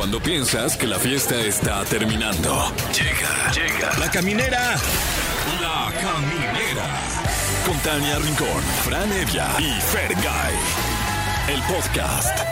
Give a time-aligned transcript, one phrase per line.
[0.00, 2.72] Cuando piensas que la fiesta está terminando.
[2.90, 3.98] Llega, llega.
[3.98, 4.76] La caminera.
[5.60, 6.86] La caminera.
[7.66, 10.54] Con Tania Rincón, Fran Evia y Fergay.
[11.48, 12.49] El podcast.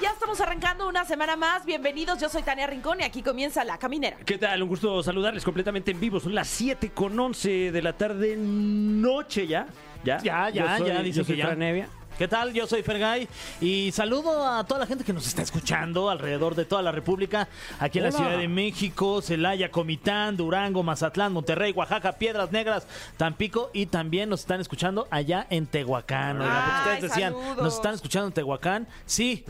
[0.00, 1.64] Ya estamos arrancando una semana más.
[1.66, 4.16] Bienvenidos, yo soy Tania Rincón y aquí comienza La Caminera.
[4.24, 4.62] ¿Qué tal?
[4.62, 6.20] Un gusto saludarles completamente en vivo.
[6.20, 9.66] Son las 7 con 11 de la tarde, noche ya.
[10.04, 11.46] Ya, Ya, ya, Yo soy- ya, dice yo soy que ya.
[11.46, 11.88] Fran Evia.
[12.18, 12.52] ¿Qué tal?
[12.52, 13.26] Yo soy Fergay
[13.60, 17.48] y saludo a toda la gente que nos está escuchando alrededor de toda la República,
[17.80, 18.12] aquí en la.
[18.12, 24.40] Ciudad de México, Celaya, Comitán, Durango, Mazatlán, Monterrey, Oaxaca, Piedras Negras, Tampico y también nos
[24.40, 26.38] están escuchando allá en Tehuacán.
[26.42, 27.62] Ay, ustedes decían, saludos.
[27.64, 28.86] ¿nos están escuchando en Tehuacán?
[29.06, 29.44] Sí,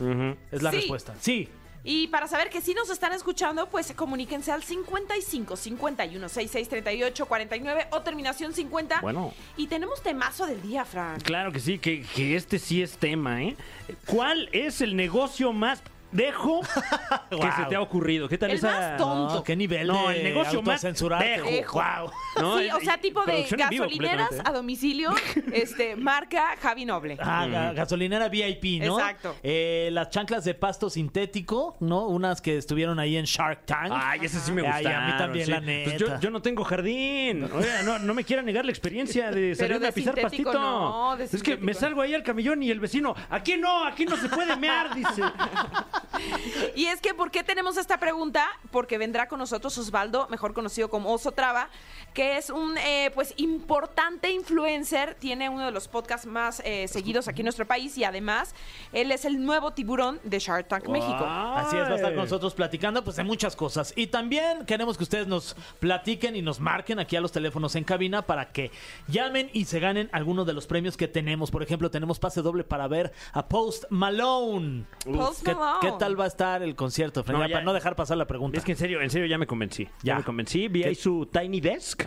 [0.51, 0.77] es la Sí.
[0.77, 1.13] respuesta.
[1.19, 1.49] Sí.
[1.83, 7.25] Y para saber que sí nos están escuchando, pues comuníquense al 55 51 66 38
[7.25, 9.01] 49 o terminación 50.
[9.01, 9.33] Bueno.
[9.57, 11.19] Y tenemos temazo del día, Fran.
[11.21, 13.57] Claro que sí, que, que este sí es tema, ¿eh?
[14.05, 15.81] ¿Cuál es el negocio más
[16.13, 16.61] dejo
[17.29, 17.51] que Wow.
[17.57, 18.27] se te ha ocurrido?
[18.29, 18.67] ¿Qué tal El esa?
[18.71, 19.35] más tonto.
[19.35, 21.27] No, ¿Qué nivel No, de el negocio más autocensurarte?
[21.29, 21.49] dejo.
[21.49, 21.73] Dejo.
[21.81, 22.11] Wow.
[22.39, 24.55] No, sí, eh, o sea, tipo de producción en vivo gasolineras completamente, a ¿eh?
[24.55, 25.11] domicilio,
[25.53, 27.17] este, marca Javi Noble.
[27.19, 28.99] Ah, ga- gasolinera VIP, ¿no?
[28.99, 29.35] Exacto.
[29.43, 32.07] Eh, las chanclas de pasto sintético, ¿no?
[32.07, 33.91] Unas que estuvieron ahí en Shark Tank.
[33.93, 35.03] Ay, ese sí me Ay, gusta.
[35.03, 35.97] a mí también, la neta.
[35.97, 37.43] yo, yo no tengo jardín.
[37.53, 40.59] Oiga, no, no me quiera negar la experiencia de salirme de a pisar sintético pastito.
[40.59, 44.05] no, de es que me salgo ahí al camellón y el vecino, aquí no, aquí
[44.05, 45.21] no se puede mear, dice.
[46.03, 46.12] up.
[46.75, 48.47] Y es que, ¿por qué tenemos esta pregunta?
[48.71, 51.69] Porque vendrá con nosotros Osvaldo, mejor conocido como Oso Traba,
[52.13, 57.27] que es un eh, pues importante influencer, tiene uno de los podcasts más eh, seguidos
[57.27, 58.53] aquí en nuestro país y además
[58.91, 61.25] él es el nuevo tiburón de Shark Tank México.
[61.25, 63.93] Así es, va a estar con nosotros platicando pues de muchas cosas.
[63.95, 67.83] Y también queremos que ustedes nos platiquen y nos marquen aquí a los teléfonos en
[67.83, 68.71] cabina para que
[69.07, 71.51] llamen y se ganen algunos de los premios que tenemos.
[71.51, 74.85] Por ejemplo, tenemos pase doble para ver a Post Malone.
[75.05, 75.79] Post ¿Qué, Malone.
[75.81, 77.37] qué tal va a estar el concierto, Fran?
[77.39, 78.57] No, Ya, ya- para no dejar pasar la pregunta.
[78.57, 79.85] Es que en serio, en serio ya me convencí.
[79.85, 80.15] Ya, Ya.
[80.17, 80.67] me convencí.
[80.67, 82.03] Vi ahí su Tiny Desk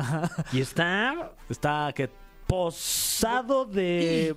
[0.52, 2.10] y está Está que
[2.46, 4.36] posado de.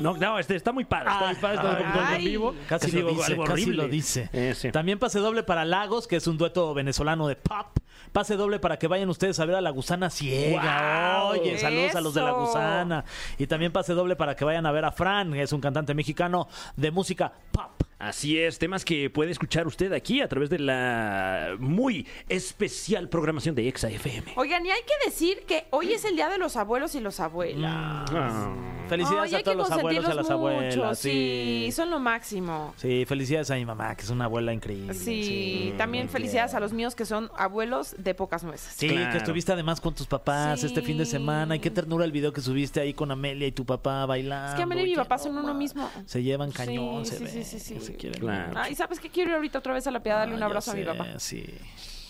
[0.00, 1.10] No, no, este está muy padre.
[1.10, 1.56] Está muy padre.
[1.56, 2.54] Está como todo en vivo.
[2.68, 3.76] Casi digo, lo dice, algo casi horrible.
[3.82, 4.28] lo dice.
[4.32, 4.70] Eh, sí.
[4.72, 7.78] También pase doble para Lagos, que es un dueto venezolano de pop.
[8.12, 10.62] Pase doble para que vayan ustedes a ver a la gusana ciega.
[10.62, 11.40] ¡Guau!
[11.40, 12.40] Oye, saludos a los de la ¡Eso!
[12.40, 13.04] gusana.
[13.38, 15.94] Y también pase doble para que vayan a ver a Fran, que es un cantante
[15.94, 17.70] mexicano de música pop.
[17.98, 23.54] Así es, temas que puede escuchar usted aquí a través de la muy especial programación
[23.54, 24.34] de Exa FM.
[24.36, 27.20] Oigan, y hay que decir que hoy es el Día de los Abuelos y los
[27.20, 27.72] abuelas.
[28.12, 28.54] Ah.
[28.86, 30.98] Felicidades Ay, a todos los abuelos y a las mucho, abuelas.
[30.98, 31.72] Sí, Sí.
[31.72, 32.72] son lo máximo.
[32.76, 34.94] Sí, felicidades a mi mamá, que es una abuela increíble.
[34.94, 38.74] Sí, también felicidades a los míos que son abuelos de pocas nueces.
[38.76, 39.10] Sí, Claro.
[39.12, 40.66] que estuviste además con tus papás Sí.
[40.66, 41.56] este fin de semana.
[41.56, 44.50] Y qué ternura el video que subiste ahí con Amelia y tu papá bailando.
[44.50, 45.90] Es que Amelia y mi papá son uno mismo.
[46.04, 47.85] Se llevan cañón, Sí, se sí, ven, sí, sí, sí.
[47.86, 48.52] Se quieren Claro.
[48.56, 49.08] Ay, ¿sabes qué?
[49.10, 50.86] Quiero ir ahorita otra vez a la piedad, darle un Ah, abrazo a mi sé,
[50.86, 51.06] papá.
[51.18, 51.44] Sí.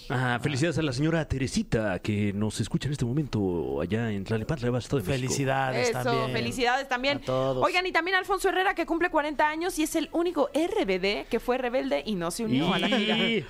[0.09, 4.79] Ah, felicidades a la señora Teresita que nos escucha en este momento allá en Tlalnepantla,
[4.79, 5.27] Estado de México.
[5.27, 6.31] Felicidades Eso, también.
[6.33, 7.19] felicidades también.
[7.19, 7.65] A todos.
[7.65, 11.41] Oigan, y también Alfonso Herrera, que cumple 40 años y es el único RBD que
[11.41, 13.17] fue rebelde y no se unió a la gira.
[13.19, 13.45] Y...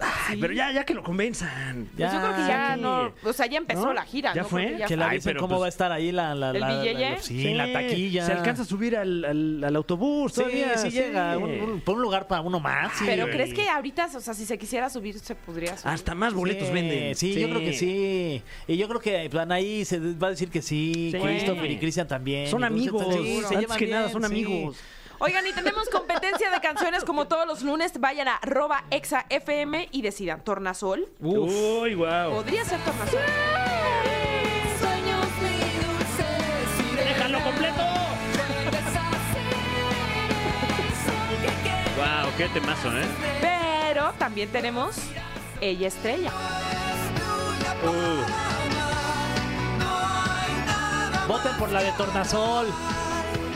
[0.00, 1.88] Ay, pero ya, ya que lo convenzan.
[1.96, 2.80] Pues yo creo que ya Sí.
[2.80, 3.92] no, o sea, ya empezó ¿No?
[3.92, 4.32] la gira.
[4.34, 4.48] ¿Ya ¿no?
[4.48, 4.76] fue?
[4.78, 6.34] Ya Que le Ay, avisen pero cómo pues- va a estar ahí la...
[6.34, 7.20] la, ¿El la- la- billete?
[7.22, 8.26] sí, la taquilla.
[8.26, 10.76] Se alcanza a subir al, al, al autobús Sí, todavía.
[10.78, 11.36] sí, llega.
[11.38, 12.92] Un, un- por un lugar para uno más.
[12.98, 13.04] sí.
[13.06, 13.26] Pero.
[13.30, 15.92] ¿crees que ahorita, o sea, si se quisiera subir, se podría subir?
[15.94, 17.14] Hasta más boletos Sí, venden.
[17.14, 18.42] Sí, yo creo que sí.
[18.66, 21.10] Y yo creo que plan ahí se va a decir que sí.
[21.12, 21.18] Sí.
[21.20, 22.46] Christopher y Cristian también.
[22.48, 23.02] Son amigos.
[23.08, 23.40] también.
[23.42, 24.26] Sí, se Antes que nada, son sí.
[24.26, 24.76] amigos.
[25.20, 27.98] Oigan, y tenemos competencia de canciones como todos los lunes.
[27.98, 30.44] Vayan a arroba exa FM y decidan.
[30.44, 31.08] ¿Tornasol?
[31.20, 32.30] Uy, wow.
[32.30, 33.20] Podría ser Tornasol.
[36.96, 37.82] ¡Déjalo completo!
[41.96, 43.04] Wow, qué temazo, ¿eh?
[43.40, 44.96] Pero también tenemos
[45.60, 46.30] Ella Estrella.
[51.26, 52.68] Voten por la de Tornasol.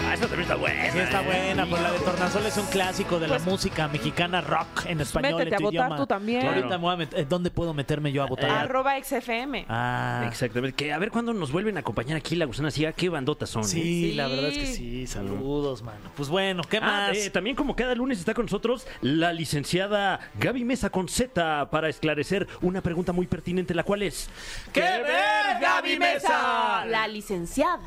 [0.05, 0.91] Ah, esa también está buena.
[0.93, 1.25] Sí, está ¿eh?
[1.25, 1.67] buena.
[1.67, 1.99] Por la de.
[2.01, 5.35] Tornasol es un clásico de Pues- la música mexicana rock en español.
[5.39, 5.97] métete en tu a votar idioma.
[5.97, 6.41] tú también.
[6.41, 6.57] Claro.
[6.57, 8.51] Ahorita me voy a meter- ¿Dónde puedo meterme yo a votar?
[8.51, 9.65] Arroba XFM.
[9.69, 10.75] Ah, Exactamente.
[10.77, 12.93] Que a ver cuándo nos vuelven a acompañar aquí la gusana ciega.
[12.93, 13.63] Qué bandotas son.
[13.63, 13.67] ¿eh?
[13.67, 15.07] sí, la verdad es que sí.
[15.07, 16.11] Saludos, mano.
[16.17, 17.17] Pues bueno, ¿qué Ah, más?
[17.17, 21.89] eh, también como cada lunes está con nosotros la licenciada Gaby Mesa con Z para
[21.89, 24.29] esclarecer una pregunta muy pertinente, la cual es...
[24.73, 26.85] ¡Qué ver, Gaby Mesa!
[26.87, 27.81] La licenciada.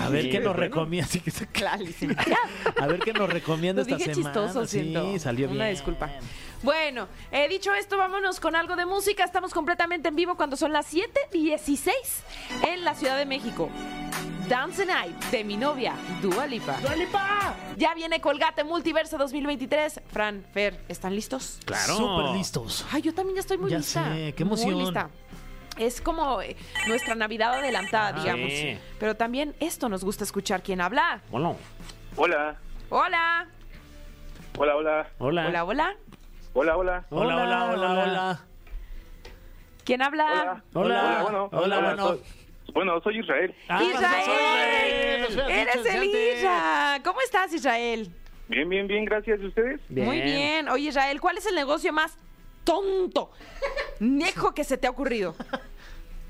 [0.00, 0.60] A ver Sí, qué nos bueno.
[0.60, 1.08] recomienda.
[1.10, 1.46] sí que se-.
[2.80, 4.32] A ver qué nos recomienda esta dije semana.
[4.34, 5.12] chistoso, siento.
[5.12, 5.56] Sí, salió bien.
[5.60, 6.10] Una disculpa.
[6.62, 9.24] Bueno, he dicho esto, vámonos con algo de música.
[9.24, 11.90] Estamos completamente en vivo cuando son las 7:16
[12.66, 13.68] en la Ciudad de México.
[14.48, 16.76] Dance the Night de mi novia, Dua Lipa.
[17.76, 20.00] Ya viene Colgate Multiverso 2023.
[20.12, 21.58] Fran, Fer, ¿están listos?
[21.64, 21.96] Claro.
[21.96, 22.86] Súper listos.
[22.92, 24.14] Ay, yo también ya estoy muy Ya lista.
[24.14, 24.72] sé, qué emoción.
[24.74, 25.10] Muy lista.
[25.78, 26.56] Es como eh,
[26.88, 28.50] nuestra Navidad adelantada, Ah, digamos.
[28.50, 28.78] sí.
[28.98, 31.20] Pero también esto nos gusta escuchar quién habla.
[31.30, 31.54] Hola.
[32.16, 32.56] Hola,
[32.88, 33.46] Hola.
[34.58, 35.46] hola, hola, Hola.
[35.48, 35.96] Hola, hola.
[36.54, 37.04] hola, hola.
[37.10, 38.40] Hola, hola, hola, hola.
[39.84, 40.24] ¿Quién habla?
[40.32, 40.62] Hola.
[40.72, 41.18] Hola.
[41.22, 41.48] bueno.
[41.52, 42.06] Hola, bueno.
[42.08, 42.20] Soy,
[42.72, 43.54] bueno, soy Israel.
[43.68, 45.20] Ah, Israel.
[45.20, 46.04] nos hubieras Eres el.
[46.38, 47.00] Isra.
[47.04, 48.10] ¿Cómo estás, Israel?
[48.48, 49.40] Bien, bien, bien, gracias.
[49.40, 49.80] ¿Y ustedes?
[49.90, 50.68] Muy bien.
[50.68, 52.16] Oye, Israel, ¿cuál es el negocio más
[52.66, 53.30] tonto,
[54.00, 55.34] nejo que se te ha ocurrido?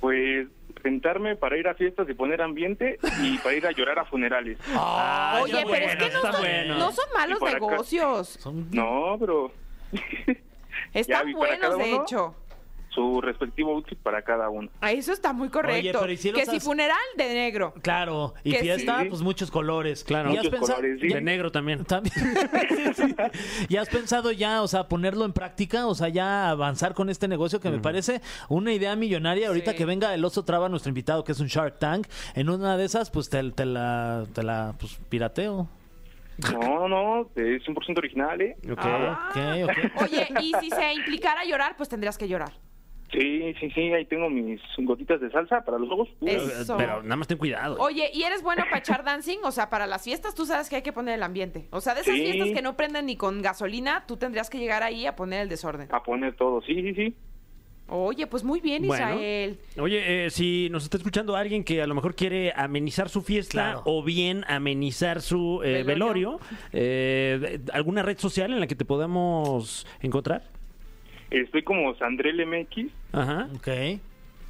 [0.01, 0.47] Pues
[0.77, 4.59] rentarme para ir a fiestas y poner ambiente y para ir a llorar a funerales.
[4.75, 6.79] Ah, Oye, ya pero es que no son, bueno.
[6.79, 7.53] no son malos acá.
[7.55, 8.29] negocios.
[8.41, 9.51] Son- No, pero
[10.93, 12.03] Están buenos, de uno.
[12.05, 12.35] hecho.
[12.97, 14.69] Su respectivo outfit para cada uno.
[14.81, 15.99] Ah, Eso está muy correcto.
[16.01, 17.75] pero ¿y si que si funeral de negro.
[17.83, 19.09] Claro, y Que fiesta, sí.
[19.11, 20.03] pues muchos colores.
[20.03, 20.33] Claro.
[20.33, 21.09] ¿Y has Muchos pensado- colores, sí.
[21.09, 21.85] De negro también.
[21.85, 22.15] También.
[22.97, 23.15] Sí.
[23.69, 27.29] ¿Y has pensado ya, o sea, ponerlo en práctica, o sea, ya avanzar con este
[27.29, 29.49] negocio que me parece una idea millonaria?
[29.49, 29.77] Ahorita Sí.
[29.77, 32.87] que venga el oso traba, nuestro invitado, que es un Shark Tank, en una de
[32.87, 35.69] esas, pues te, te la, te la pues, pirateo.
[36.53, 38.57] No, no, es 100% original, ¿eh?
[38.71, 38.79] Ok.
[38.83, 39.31] Ah.
[39.31, 40.03] Ok, ok.
[40.03, 42.53] Oye, y si se implicara llorar, pues tendrías que llorar.
[43.13, 46.09] Sí, sí, sí, ahí tengo mis gotitas de salsa para los ojos.
[46.25, 46.77] Pero, Eso.
[46.77, 47.77] pero nada más ten cuidado.
[47.79, 49.39] Oye, ¿y eres bueno para echar dancing?
[49.45, 51.69] O sea, para las fiestas tú sabes que hay que poner el ambiente.
[51.71, 52.23] O sea, de esas Sí.
[52.23, 55.49] fiestas que no prenden ni con gasolina, tú tendrías que llegar ahí a poner el
[55.49, 55.89] desorden.
[55.93, 57.15] A poner todo, sí, sí, sí.
[57.89, 59.05] Oye, pues muy bien, Bueno.
[59.15, 59.59] Israel.
[59.79, 63.53] Oye, eh, si nos está escuchando alguien que a lo mejor quiere amenizar su fiesta
[63.53, 63.83] Claro.
[63.85, 66.41] o bien amenizar su eh, Velorio.
[66.41, 66.41] velorio,
[66.73, 70.43] eh, ¿alguna red social en la que te podamos encontrar?
[71.31, 73.49] Estoy como Sandrel MX Ajá.
[73.55, 73.69] Ok.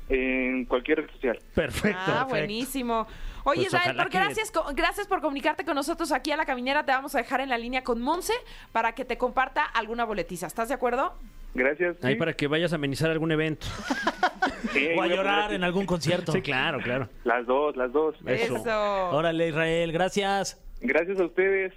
[0.09, 1.39] en cualquier red social.
[1.55, 1.99] Perfecto.
[2.01, 2.29] Ah, perfecto.
[2.29, 3.07] buenísimo.
[3.45, 6.37] Oye, Pues Israel, ojalá por que- gracias, co- gracias por comunicarte con nosotros aquí a
[6.37, 6.85] la caminera.
[6.85, 8.33] Te vamos a dejar en la línea con Monse
[8.73, 10.47] para que te comparta alguna boletiza.
[10.47, 11.15] ¿Estás de acuerdo?
[11.55, 11.97] Gracias.
[12.05, 12.19] Ahí sí.
[12.19, 13.67] para que vayas a amenizar algún evento.
[14.73, 16.33] Sí, O a llorar en algún concierto.
[16.33, 17.09] Sí, claro, claro.
[17.25, 18.15] Las dos, las dos.
[18.27, 18.63] Eso.
[19.11, 20.61] Órale, Israel, gracias.
[20.81, 21.73] Gracias a ustedes.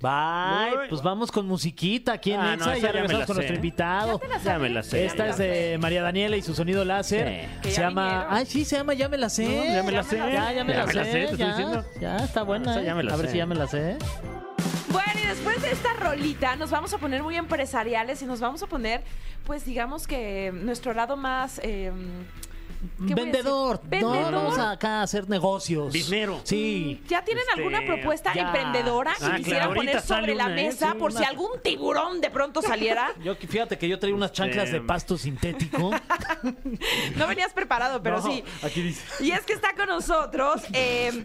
[0.00, 0.76] Bye.
[0.76, 2.92] Muy- Pues vamos con musiquita aquí en Ah, Exa no, y esa ya ya me
[3.08, 3.38] regresamos la con sé.
[3.40, 4.20] nuestro invitado.
[4.44, 5.06] Ya me la sé.
[5.06, 7.28] Esta es de María Daniela y su sonido láser.
[7.28, 7.48] Sí.
[7.62, 8.04] Que Se ya llama.
[8.08, 8.26] vinieron.
[8.34, 9.44] Ay, sí, se llama Ya me la sé.
[9.48, 10.16] No, ya me la sé.
[10.18, 11.10] Ya, ya me Ya la me la sé.
[11.10, 11.84] te estoy ya, diciendo.
[12.00, 12.80] ya, está buena.
[12.80, 12.84] ¿eh?
[12.84, 13.32] ya me la A ver sé.
[13.32, 13.96] si ya me la sé.
[14.90, 18.62] Bueno, y después de esta rolita nos vamos a poner muy empresariales y nos vamos
[18.62, 19.02] a poner,
[19.44, 21.60] pues digamos que nuestro lado más...
[21.64, 22.47] eh, ¿qué voy a
[22.98, 23.80] Vendedor.
[23.82, 24.32] No, Vendedor.
[24.34, 25.92] vamos acá a hacer negocios.
[25.92, 26.40] Biznero.
[26.44, 27.02] Sí.
[27.08, 28.42] ¿Ya tienen Este, alguna propuesta ya.
[28.42, 30.64] emprendedora que Ah, quisieran claro, poner sobre la una, ¿eh?
[30.66, 33.12] mesa Sí, por si algún tiburón de pronto saliera?
[33.24, 35.90] Yo, fíjate que yo traía unas chanclas de Este- pasto sintético.
[37.16, 38.42] No venías preparado, pero No, sí.
[38.62, 39.02] Aquí dice.
[39.24, 41.24] Y es que está con nosotros eh,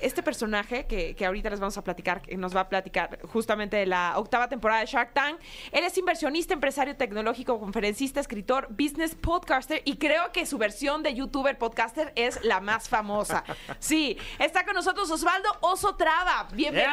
[0.00, 3.76] este personaje que, que ahorita les vamos a platicar, que nos va a platicar justamente
[3.76, 5.38] de la octava temporada de Shark Tank.
[5.72, 11.14] Él es inversionista, empresario tecnológico, conferencista, escritor, business podcaster y creo que su versión de
[11.14, 13.44] youtuber podcaster es la más famosa.
[13.78, 16.48] Sí, está con nosotros Osvaldo Oso Traba.
[16.52, 16.90] Bienvenido.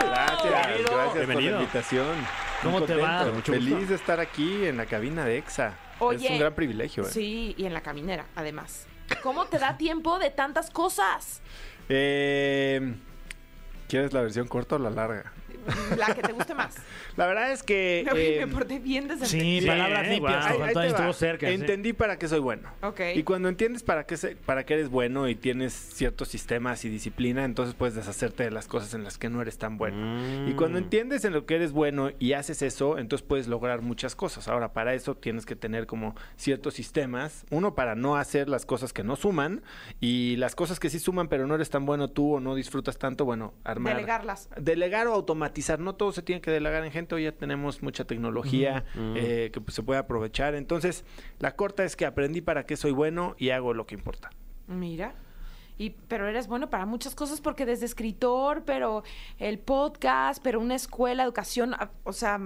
[0.00, 2.16] Gracias, gracias por la invitación.
[2.62, 3.24] Muy ¿Cómo te va?
[3.26, 3.88] Mucho Feliz gusto.
[3.88, 5.74] de estar aquí en la cabina de EXA.
[5.98, 7.04] Oye, es un gran privilegio.
[7.04, 7.10] ¿eh?
[7.10, 8.86] Sí, y en la caminera, además.
[9.22, 11.42] ¿Cómo te da tiempo de tantas cosas?
[11.88, 12.94] Eh,
[13.88, 15.32] ¿Quieres la versión corta o la larga?
[15.96, 16.74] La que te guste más.
[17.16, 18.06] La verdad es que...
[18.12, 20.46] Oye, eh, me porté bien desde Sí, Sí, palabras eh, limpias.
[20.46, 21.54] te ahí- ahí estuvo cerca, sí.
[21.54, 22.68] Entendí para qué soy bueno.
[22.82, 23.00] Ok.
[23.14, 26.88] Y cuando entiendes para qué, se- para qué eres bueno y tienes ciertos sistemas y
[26.88, 29.96] disciplina, entonces puedes deshacerte de las cosas en las que no eres tan bueno.
[29.98, 30.48] Mm.
[30.48, 34.16] Y cuando entiendes en lo que eres bueno y haces eso, entonces puedes lograr muchas
[34.16, 34.48] cosas.
[34.48, 37.44] Ahora, para eso tienes que tener como ciertos sistemas.
[37.50, 39.62] Uno, para no hacer las cosas que no suman
[40.00, 42.98] y las cosas que sí suman, pero no eres tan bueno tú o no disfrutas
[42.98, 43.94] tanto, bueno, armar.
[43.94, 44.48] Delegarlas.
[44.56, 45.53] Delegar o automatizar.
[45.78, 47.14] No todo se tiene que delegar en gente.
[47.14, 50.54] Hoy ya tenemos mucha tecnología eh, que pues, se puede aprovechar.
[50.54, 51.04] Entonces,
[51.38, 54.30] la corta es que aprendí para qué soy bueno y hago lo que importa.
[54.66, 55.14] Mira.
[55.76, 59.02] Y, pero eres bueno para muchas cosas porque desde escritor, pero
[59.38, 62.40] el podcast, pero una escuela, educación, a- o sea,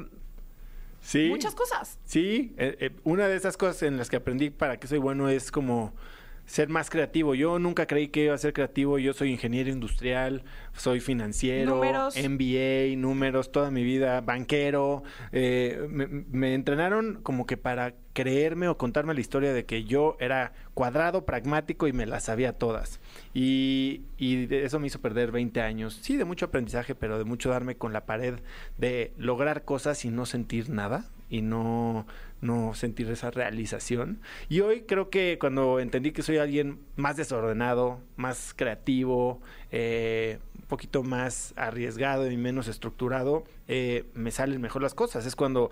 [1.01, 1.29] Sí.
[1.29, 1.99] muchas cosas.
[2.05, 5.29] Sí, eh, eh, una de esas cosas en las que aprendí para qué soy bueno
[5.29, 5.93] es como
[6.49, 7.35] ser más creativo.
[7.35, 8.99] Yo nunca creí que iba a ser creativo.
[8.99, 12.17] Yo soy ingeniero industrial, soy financiero, Números.
[12.17, 15.03] MBA, números, toda mi vida, banquero.
[15.31, 20.17] Eh, me, me entrenaron como que para creerme o contarme la historia de que yo
[20.21, 22.99] era cuadrado, pragmático y me las sabía todas.
[23.35, 25.99] Y, y eso me hizo perder 20 años.
[26.01, 28.37] Sí, de mucho aprendizaje, pero de mucho darme con la pared
[28.79, 32.07] de lograr cosas y no sentir nada y no,
[32.41, 34.21] no sentir esa realización.
[34.49, 39.41] Y hoy creo que cuando entendí que soy alguien más desordenado, más creativo,
[39.71, 45.27] eh, un poquito más arriesgado y menos estructurado, eh, me salen mejor las cosas.
[45.27, 45.71] Es cuando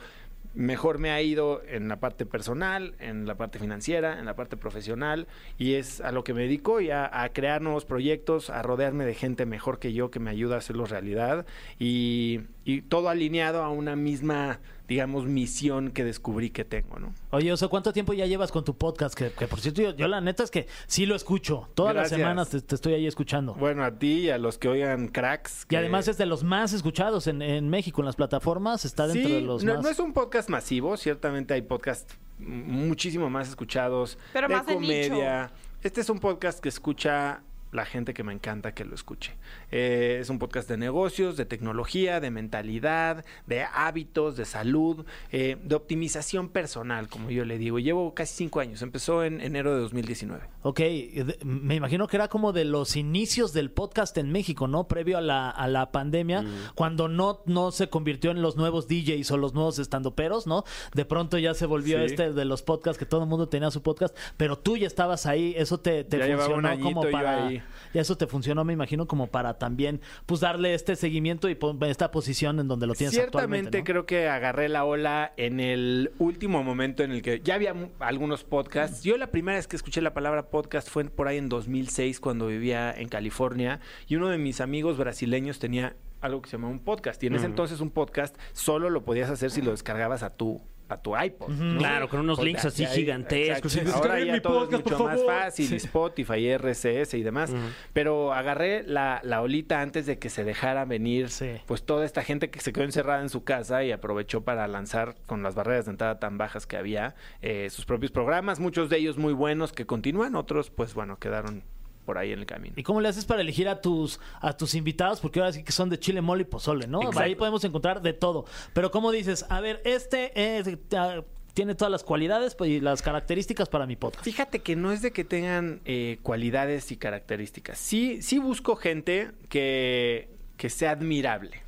[0.55, 4.57] mejor me ha ido en la parte personal, en la parte financiera, en la parte
[4.57, 9.05] profesional y es a lo que me dedico y a, crear nuevos proyectos, a rodearme
[9.05, 11.45] de gente mejor que yo que me ayuda a hacerlos realidad
[11.79, 12.41] y
[12.89, 17.13] todo alineado a una misma, digamos, misión que descubrí que tengo, ¿no?
[17.31, 19.15] Oye, Oso, ¿cuánto tiempo ya llevas con tu podcast?
[19.15, 21.69] Que, que, por cierto, yo, yo la neta es que sí lo escucho.
[21.75, 23.55] Todas las semanas te, te estoy ahí escuchando.
[23.55, 25.67] Bueno, a ti y a los que oigan cracks.
[25.69, 28.85] y además es de los más escuchados en, en México, en las plataformas.
[28.85, 29.83] Está dentro Sí, de los no, más...
[29.83, 34.19] no es un podcast masivo, ciertamente hay podcasts muchísimo más escuchados.
[34.33, 35.51] Pero más de comedia.
[35.83, 39.35] Este es un podcast que escucha la gente que me encanta que lo escuche.
[39.73, 45.57] Eh, es un podcast de negocios, de tecnología, de mentalidad, de hábitos, de salud, eh,
[45.63, 47.79] de optimización personal, como yo le digo.
[47.79, 50.45] Llevo casi cinco años, empezó en enero de 2019.
[50.63, 54.89] Ok, de- me imagino que era como de los inicios del podcast en México, ¿no?
[54.89, 56.45] Previo a la, a la pandemia,
[56.75, 60.65] cuando no, no se convirtió en los nuevos DJs o los nuevos estandoperos, ¿no?
[60.95, 62.05] De pronto ya se volvió Sí.
[62.07, 65.27] este de los podcasts que todo el mundo tenía su podcast, pero tú ya estabas
[65.27, 67.47] ahí, eso te, te Ya funcionó como para...
[67.47, 67.63] ahí.
[67.95, 72.11] Ya eso te funcionó, me imagino, como para también, pues darle este seguimiento y esta
[72.11, 73.85] posición en donde lo tienes Ciertamente actualmente, ¿no?
[73.85, 78.45] creo que agarré la ola en el último momento en el que ya había algunos
[78.45, 79.03] podcasts.
[79.03, 82.47] Yo la primera vez que escuché la palabra podcast fue por ahí en 2006 cuando
[82.47, 86.81] vivía en California y uno de mis amigos brasileños tenía algo que se llama un
[86.81, 90.31] podcast y en ese entonces un podcast solo lo podías hacer si lo descargabas a
[90.31, 91.49] tu a tu iPod.
[91.51, 91.79] ¿no?
[91.79, 93.77] Claro, con unos Pues, links así gigantescos.
[93.95, 97.53] Ahora ya mi todo podcast, es mucho por más fácil, Spotify, RSS y demás.
[97.93, 101.51] Pero agarré la, la olita antes de que se dejara venir Sí.
[101.67, 105.17] pues toda esta gente que se quedó encerrada en su casa y aprovechó para lanzar
[105.27, 108.99] con las barreras de entrada tan bajas que había eh, sus propios programas, muchos de
[108.99, 111.65] ellos muy buenos que continúan, otros pues bueno, quedaron
[112.07, 112.73] por ahí en el camino.
[112.79, 115.21] ¿Y cómo le haces para elegir a tus a tus invitados?
[115.21, 117.01] Porque ahora sí que son de chile, mole y pozole, ¿no?
[117.01, 117.21] Exacto.
[117.21, 118.47] Ahí podemos encontrar de todo.
[118.73, 119.45] Pero ¿cómo dices?
[119.51, 121.23] A ver, este es- ah,
[121.53, 124.25] tiene todas las cualidades pues, y las características para mi podcast.
[124.25, 127.79] Fíjate que no es de que tengan eh, cualidades y características.
[127.79, 131.63] Sí, sí busco gente que, que sea admirable.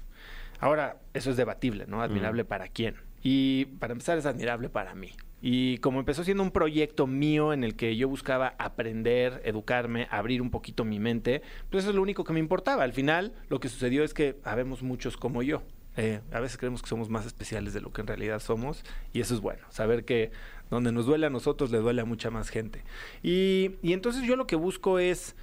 [0.61, 2.03] Ahora, eso es debatible, ¿no?
[2.03, 2.97] Admirable para quién.
[3.23, 5.13] Y para empezar es admirable para mí.
[5.41, 10.43] Y como empezó siendo un proyecto mío en el que yo buscaba aprender, educarme, abrir
[10.43, 12.83] un poquito mi mente, pues eso es lo único que me importaba.
[12.83, 15.63] Al final, lo que sucedió es que habemos muchos como yo.
[15.97, 19.21] Eh, a veces creemos que somos más especiales de lo que en realidad somos y
[19.21, 20.31] eso es bueno, saber que
[20.71, 22.85] donde nos duele a nosotros le duele a mucha más gente.
[23.23, 25.35] Y, y entonces yo lo que busco es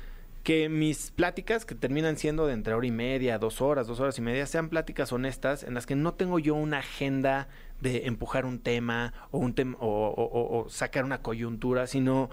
[0.46, 4.16] que mis pláticas, que terminan siendo de entre hora y media, dos horas, dos horas
[4.20, 7.48] y media, sean pláticas honestas en las que no tengo yo una agenda
[7.82, 12.30] de empujar un tema o, un o- o sacar una coyuntura, sino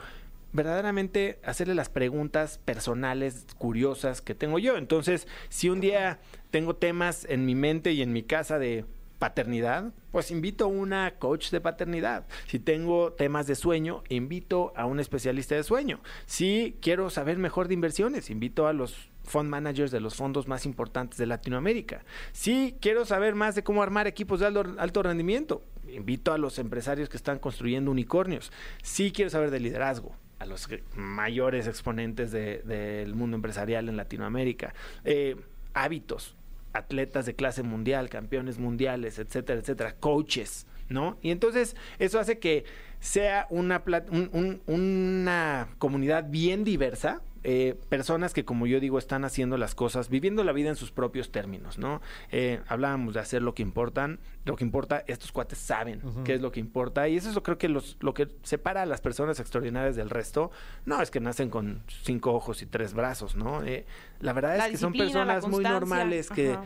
[0.52, 4.76] verdaderamente hacerle las preguntas personales, curiosas que tengo yo.
[4.76, 8.84] Entonces, si un día tengo temas en mi mente y en mi casa de
[9.22, 12.26] paternidad, pues invito a una coach de paternidad.
[12.48, 16.00] Si tengo temas de sueño, invito a un especialista de sueño.
[16.26, 20.66] Si quiero saber mejor de inversiones, invito a los fund managers de los fondos más
[20.66, 22.04] importantes de Latinoamérica.
[22.32, 27.08] Si quiero saber más de cómo armar equipos de alto, rendimiento, invito a los empresarios
[27.08, 28.50] que están construyendo unicornios.
[28.82, 34.74] Si quiero saber de liderazgo, a los mayores exponentes de- del mundo empresarial en Latinoamérica.
[35.04, 35.36] Eh,
[35.74, 36.34] hábitos,
[36.72, 41.18] atletas de clase mundial, campeones mundiales, etcétera, etcétera, coaches, ¿no?
[41.22, 42.64] Y entonces eso hace que
[43.00, 49.56] sea una, un- una comunidad bien diversa, eh, personas que, como yo digo, están haciendo
[49.56, 52.00] las cosas, viviendo la vida en sus propios términos, ¿no?
[52.30, 56.40] Eh, hablábamos de hacer lo que importan, lo que importa, estos cuates saben qué es
[56.40, 59.00] lo que importa, y eso es lo creo que los, lo que separa a las
[59.00, 60.50] personas extraordinarias del resto,
[60.84, 63.62] no es que nacen con cinco ojos y tres brazos, ¿no?
[63.64, 63.86] Eh,
[64.20, 66.64] la verdad La es que son personas muy normales que Ajá.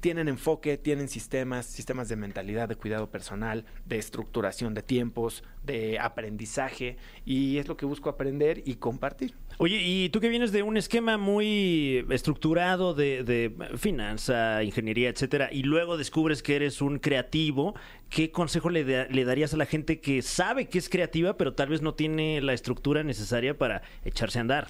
[0.00, 5.98] Tienen enfoque, tienen sistemas, sistemas de mentalidad, de cuidado personal, de estructuración de tiempos, de
[5.98, 9.34] aprendizaje, y es lo que busco aprender y compartir.
[9.58, 15.48] Oye, y tú que vienes de un esquema muy estructurado de, de finanza, ingeniería, etcétera,
[15.52, 17.74] y luego descubres que eres un creativo,
[18.08, 21.82] ¿qué consejo le darías a la gente que sabe que es creativa, pero tal vez
[21.82, 24.68] no tiene la estructura necesaria para echarse a andar?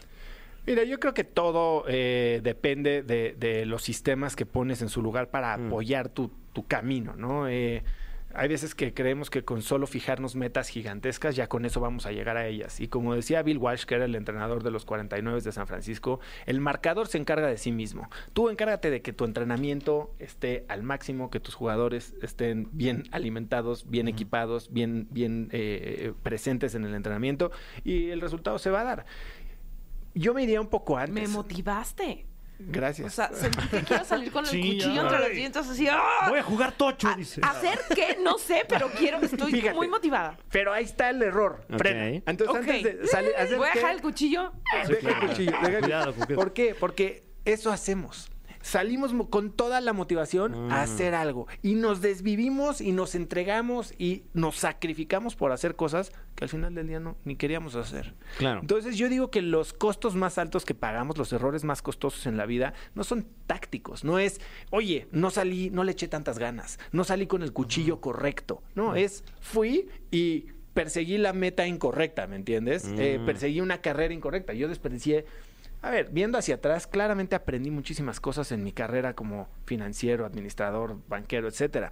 [0.68, 5.00] Mira, yo creo que todo eh, depende de, de los sistemas que pones en su
[5.00, 7.48] lugar para apoyar tu, tu camino, ¿no?
[7.48, 7.82] Eh,
[8.34, 12.12] hay veces que creemos que con solo fijarnos metas gigantescas ya con eso vamos a
[12.12, 12.80] llegar a ellas.
[12.80, 16.20] Y como decía Bill Walsh, que era el entrenador de los 49 de San Francisco,
[16.44, 18.10] el marcador se encarga de sí mismo.
[18.34, 23.88] Tú encárgate de que tu entrenamiento esté al máximo, que tus jugadores estén bien alimentados,
[23.88, 27.50] bien equipados, bien, bien eh, presentes en el entrenamiento
[27.82, 29.06] y el resultado se va a dar.
[30.18, 31.14] Yo me iría un poco antes.
[31.14, 32.24] Me motivaste.
[32.60, 33.06] Gracias.
[33.06, 35.86] O sea, sentí que quiero salir con el Sí, cuchillo entre los dientes así.
[35.88, 36.26] ¡ah!
[36.28, 37.40] Voy a jugar tocho, A- dice.
[37.44, 38.18] ¿Hacer qué?
[38.20, 39.74] No sé, pero quiero, estoy Fíjate.
[39.76, 40.36] muy motivada.
[40.50, 41.64] Pero ahí está el error.
[41.70, 41.78] Ok.
[41.78, 42.22] Frena.
[42.26, 42.68] Entonces, Ok.
[42.68, 43.78] antes de salir, hacer Voy a qué?
[43.78, 44.52] dejar el cuchillo.
[44.88, 46.74] Deja el cuchillo, deja el Cuidado, porque- ¿Por qué?
[46.74, 48.28] Porque eso hacemos.
[48.60, 51.46] Salimos mo- con toda la motivación a hacer algo.
[51.62, 56.74] Y nos desvivimos y nos entregamos y nos sacrificamos por hacer cosas que al final
[56.74, 58.14] del día no ni queríamos hacer.
[58.38, 58.60] Claro.
[58.60, 62.36] Entonces yo digo que los costos más altos que pagamos, los errores más costosos en
[62.36, 66.78] la vida, no son tácticos, no es, oye, no salí, no le eché tantas ganas,
[66.92, 72.36] no salí con el cuchillo correcto, no, es, fui y perseguí la meta incorrecta, ¿me
[72.36, 72.84] entiendes?
[72.96, 75.24] Eh, perseguí una carrera incorrecta, yo desperdicié...
[75.80, 80.98] A ver, viendo hacia atrás, claramente aprendí muchísimas cosas en mi carrera como financiero, administrador,
[81.08, 81.90] banquero, etcétera.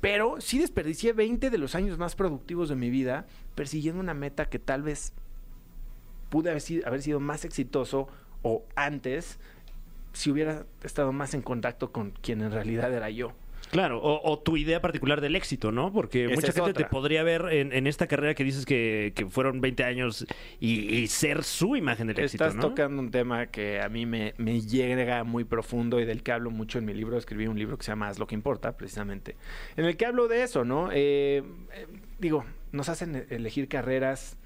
[0.00, 4.44] Pero sí desperdicié 20 de los años más productivos de mi vida persiguiendo una meta
[4.44, 5.12] que tal vez
[6.28, 8.08] pude haber sido, haber sido más exitoso
[8.42, 9.38] o antes
[10.12, 13.32] si hubiera estado más en contacto con quien en realidad era yo.
[13.74, 15.92] Claro, o, o tu idea particular del éxito, ¿no?
[15.92, 16.84] Porque Esa mucha gente otra.
[16.84, 20.24] te podría ver en, en esta carrera que dices que, que fueron 20 años
[20.60, 22.68] y, y ser su imagen del éxito, Estás ¿no?
[22.68, 26.52] tocando un tema que a mí me, me llega muy profundo y del que hablo
[26.52, 27.18] mucho en mi libro.
[27.18, 29.34] Escribí un libro que se llama Haz lo que importa, precisamente.
[29.76, 30.90] En el que hablo de eso, ¿no?
[30.92, 31.86] Eh, eh,
[32.20, 34.38] digo, nos hacen e- elegir carreras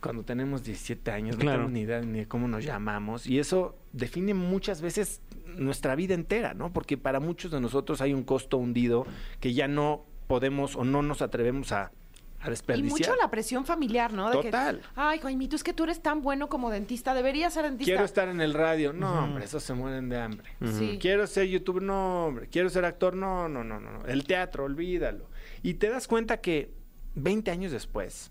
[0.00, 3.26] cuando tenemos 17 años, no tenemos ni idea ni de cómo nos llamamos.
[3.26, 5.20] Y eso define muchas veces
[5.56, 6.72] nuestra vida entera, ¿no?
[6.72, 9.06] Porque para muchos de nosotros hay un costo hundido
[9.40, 11.90] que ya no podemos o no nos atrevemos a,
[12.40, 12.90] a Y desperdiciar.
[13.10, 14.30] mucho la presión familiar, ¿no?
[14.30, 14.82] De que, Total.
[14.94, 17.14] Ay, Jaimito, es que tú eres tan bueno como dentista.
[17.14, 17.90] Deberías ser dentista.
[17.90, 18.92] Quiero estar en el radio.
[18.92, 20.50] No, hombre, esos se mueren de hambre.
[20.78, 20.98] Sí.
[21.00, 22.48] Quiero ser youtuber, no, hombre.
[22.48, 23.90] Quiero ser actor, no, no, no, no.
[23.90, 24.04] no.
[24.06, 25.28] El teatro, olvídalo.
[25.62, 26.72] Y te das cuenta que
[27.16, 28.30] 20 años después,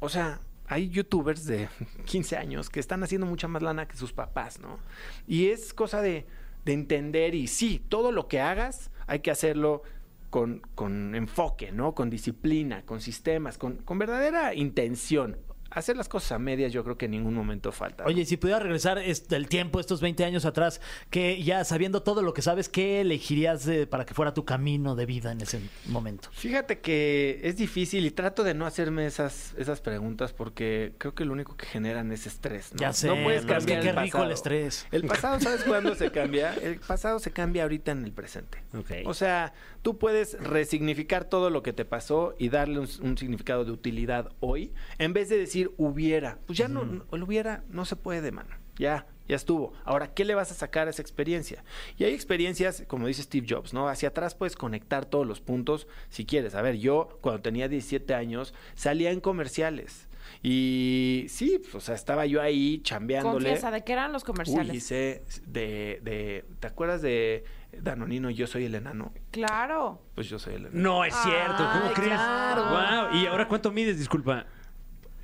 [0.00, 1.68] o sea, hay youtubers de
[2.04, 4.78] 15 años que están haciendo mucha más lana que sus papás, ¿no?
[5.26, 6.26] Y es cosa de,
[6.68, 9.82] de entender y sí, todo lo que hagas hay que hacerlo
[10.28, 11.94] con, con enfoque, ¿no?
[11.94, 15.38] Con disciplina, con sistemas, con, con verdadera intención.
[15.78, 18.02] Hacer las cosas a medias yo creo que en ningún momento falta.
[18.04, 18.08] ¿no?
[18.08, 22.22] Oye, si pudiera regresar es- el tiempo, estos 20 años atrás, que ya sabiendo todo
[22.22, 25.60] lo que sabes, ¿qué elegirías de- para que fuera tu camino de vida en ese
[25.86, 26.28] momento?
[26.32, 31.24] Fíjate que es difícil y trato de no hacerme esas, esas preguntas porque creo que
[31.24, 32.72] lo único que generan es estrés.
[32.74, 32.80] ¿no?
[32.80, 34.34] Ya sé, no puedes pero es que cambiar qué el rico el pasado.
[34.34, 34.86] estrés.
[34.90, 36.54] El pasado, ¿sabes cuándo se cambia?
[36.54, 38.58] El pasado se cambia ahorita en el presente.
[38.76, 38.90] Ok.
[39.06, 43.64] O sea, tú puedes resignificar todo lo que te pasó y darle un, un significado
[43.64, 46.38] de utilidad hoy, en vez de decir hubiera.
[46.46, 48.50] Pues ya no, no- el hubiera no se puede, mano.
[48.76, 49.72] Ya, ya estuvo.
[49.84, 51.64] Ahora, ¿qué le vas a sacar a esa experiencia?
[51.96, 53.88] Y hay experiencias, como dice Steve Jobs, ¿no?
[53.88, 56.54] Hacia atrás puedes conectar todos los puntos si quieres.
[56.54, 60.06] A ver, yo cuando tenía 17 años salía en comerciales.
[60.42, 63.46] Y sí, pues, o sea, estaba yo ahí chambeándole.
[63.46, 64.70] Confiesa, ¿de qué eran los comerciales?
[64.70, 66.44] Uy, hice de, de...
[66.60, 69.12] ¿Te acuerdas de Danonino, Yo soy el enano?
[69.30, 70.02] Claro.
[70.14, 70.78] Pues yo soy el enano.
[70.80, 72.12] No es cierto, ¿cómo Ay, crees?
[72.12, 73.08] claro.
[73.10, 73.20] Wow.
[73.20, 73.98] ¿Y ahora cuánto mides?
[73.98, 74.46] Disculpa.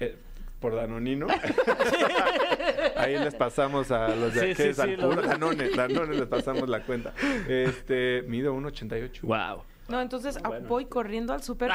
[0.00, 0.16] Eh,
[0.64, 1.26] ¿Por Danonino?
[2.96, 6.14] Ahí les pasamos a los de Sí, aquí sí, de San lo- puro Danone, Danone
[6.16, 7.12] les pasamos la cuenta.
[7.46, 9.20] Este, mido 1.88.
[9.24, 9.62] Wow.
[9.88, 11.68] No, entonces ah, voy corriendo al súper.
[11.70, 11.74] No,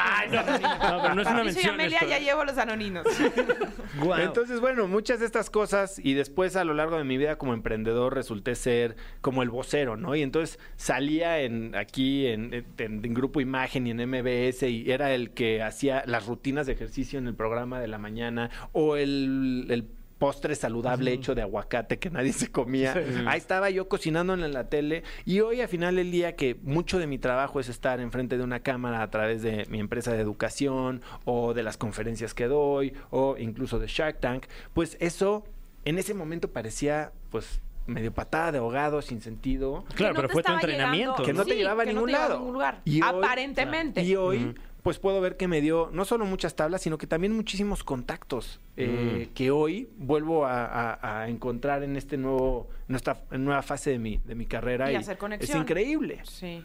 [1.02, 1.74] pero no es una Y soy mención.
[1.74, 2.10] Amelia, esto.
[2.10, 3.06] ya llevo los anoninos.
[4.02, 4.20] Guau.
[4.20, 7.54] Entonces, bueno, muchas de estas cosas y después a lo largo de mi vida como
[7.54, 10.16] emprendedor resulté ser como el vocero, ¿no?
[10.16, 15.12] Y entonces salía en aquí en, en- en Grupo Imagen y en MBS y era
[15.14, 19.66] el que hacía las rutinas de ejercicio en el programa de la mañana o el,
[19.70, 19.84] el
[20.20, 22.94] postre saludable hecho de aguacate que nadie se comía.
[23.26, 26.98] Ahí estaba yo cocinando en la tele y hoy al final del día que mucho
[26.98, 30.20] de mi trabajo es estar enfrente de una cámara a través de mi empresa de
[30.20, 35.44] educación o de las conferencias que doy o incluso de Shark Tank, pues eso
[35.86, 39.84] en ese momento parecía pues medio patada de ahogado, sin sentido.
[39.94, 41.12] Claro, no pero fue tu entrenamiento.
[41.16, 42.38] llegando- Que no te Sí, llevaba a no ningún lado.
[42.38, 42.82] ningún lugar.
[42.84, 44.02] Y hoy- Aparentemente.
[44.04, 47.34] Y hoy, pues puedo ver que me dio no solo muchas tablas, sino que también
[47.34, 49.34] muchísimos contactos eh, Mm.
[49.34, 54.18] que hoy vuelvo a, a- a encontrar en este nuevo, nuestra nueva fase de mi,
[54.24, 54.90] de mi carrera.
[54.90, 55.62] Y hacer Es conexión.
[55.62, 56.20] increíble.
[56.24, 56.64] Sí.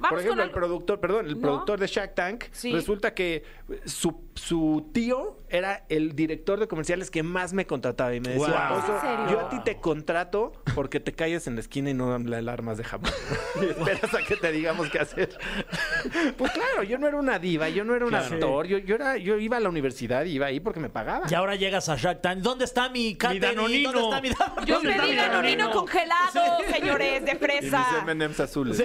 [0.00, 1.40] Vamos Por ejemplo, con el productor, perdón, el ¿No?
[1.42, 2.72] productor de Shark Tank, Sí.
[2.72, 3.44] resulta que
[3.84, 8.46] su, su tío era el director de comerciales que más me contrataba y me decía,
[8.48, 8.78] Guau.
[8.78, 9.26] "Oso, ¿En serio?
[9.30, 12.78] yo a ti te contrato porque te calles en la esquina y no la alarmas
[12.78, 13.10] de jamón.
[13.62, 15.36] y esperas a que te digamos qué hacer.
[16.38, 18.34] pues claro, yo no era una diva, yo no era un Claro.
[18.34, 21.30] actor, yo, yo, era, yo iba a la universidad y iba ahí porque me pagaban.
[21.30, 22.38] Y ahora llegas a Shark Tank.
[22.40, 23.14] ¿Dónde está mi?
[23.14, 23.92] Danonino.
[23.92, 24.66] ¿Dónde está mi Danonino?
[24.66, 25.70] Yo ¿Dónde está pedí danonino Danonino?
[25.72, 28.04] congelado, señores, de y mis fresa.
[28.06, 28.82] M&M's azules.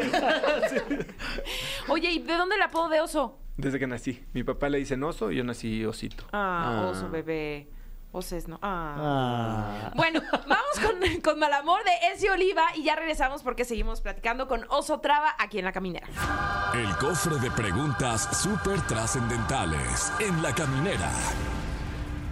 [1.89, 3.37] Oye, ¿y de dónde el apodo de oso?
[3.57, 4.23] Desde que nací.
[4.33, 6.25] Mi papá le dice oso y yo nací osito.
[6.33, 6.87] Ah, Ah.
[6.87, 7.69] oso, bebé.
[8.11, 8.59] Oses, no.
[8.61, 8.95] Ah.
[8.97, 9.91] Ah.
[9.95, 14.65] Bueno, vamos con, con Malamor de Ezio Oliva y ya regresamos porque seguimos platicando con
[14.69, 16.07] Oso Traba aquí en La Caminera.
[16.73, 21.11] El cofre de preguntas súper trascendentales en la caminera.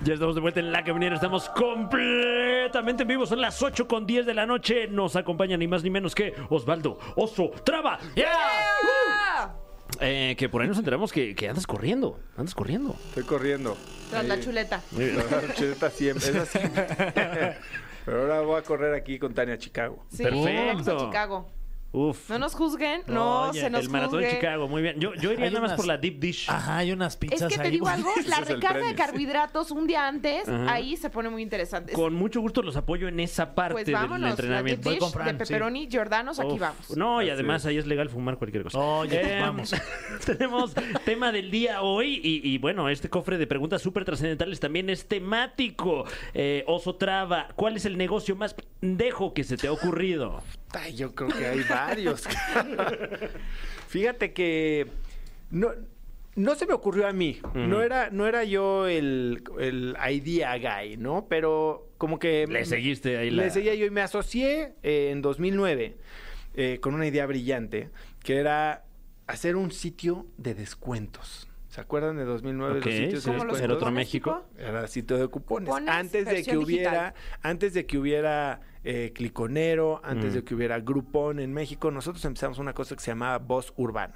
[0.04, 4.06] Ya estamos de vuelta en la caminera, estamos completamente en vivo, son las 8 con
[4.06, 8.00] 10 de la noche, nos acompaña ni más ni menos que Osvaldo Oso Traba.
[8.28, 9.54] ¡Ah!
[10.02, 12.96] Eh, que por ahí nos enteramos que, que andas corriendo, andas corriendo.
[13.10, 13.78] Estoy corriendo.
[14.10, 14.42] Tras la Ahí.
[14.42, 14.82] chuleta.
[14.92, 15.18] Muy bien.
[15.30, 16.60] La chuleta siempre, es así.
[18.06, 20.04] Pero ahora voy a correr aquí con Tania Chicago.
[20.10, 20.66] Sí, Perfecto.
[20.66, 21.50] vamos a Chicago.
[21.96, 22.28] Uf.
[22.30, 24.32] No nos juzguen, no Oye, se nos el maratón de.
[24.32, 25.00] Chicago, muy bien.
[25.00, 26.50] Yo, yo iría Hay nada más unas- por la deep dish.
[26.50, 27.70] Ajá, hay unas Es pizzas que te ahí.
[27.72, 30.74] digo algo, la es el recarga de premio, carbohidratos un día antes, Ajá.
[30.74, 31.94] ahí se pone muy interesante.
[31.94, 34.90] Con mucho gusto los apoyo en esa parte pues del vámonos, la deep entrenamiento.
[34.90, 35.38] Voy dish de sí.
[35.38, 36.98] pepperoni Giordanos, aquí Uf, vamos.
[36.98, 37.68] No, y Así además es.
[37.68, 38.80] ahí es legal fumar cualquier cosa.
[38.80, 39.76] Oye, pues Eh, vamos.
[40.26, 40.74] tenemos
[41.06, 45.08] tema del día hoy y, y bueno, este cofre de preguntas súper trascendentales también es
[45.08, 46.06] temático.
[46.34, 50.42] Eh, Oso Traba, ¿cuál es el negocio más pendejo que se te ha ocurrido?
[50.74, 52.24] Ay, yo creo que hay varios.
[53.88, 54.88] Fíjate que
[55.52, 55.72] no,
[56.36, 57.40] no se me ocurrió a mí.
[57.54, 61.28] No era, no era yo el, el idea guy, ¿no?
[61.30, 62.48] Pero como que...
[62.48, 63.44] Le seguiste ahí la...
[63.44, 65.96] Le seguía yo y me asocié eh, en 2009
[66.56, 67.90] eh, con una idea brillante
[68.24, 68.84] que era
[69.28, 71.48] hacer un sitio de descuentos.
[71.74, 73.62] ¿Se acuerdan de 2009 Ok, los sitios sí, de ¿Cómo los descuentos?
[73.64, 74.44] era otro México.
[74.60, 75.70] Era sitio de cupones.
[75.70, 80.36] Cupones, antes de que hubiera, antes de que hubiera eh, Cliconero, antes Mm.
[80.36, 84.14] de que hubiera Groupon en México, nosotros empezamos una cosa que se llamaba Voz Urbano.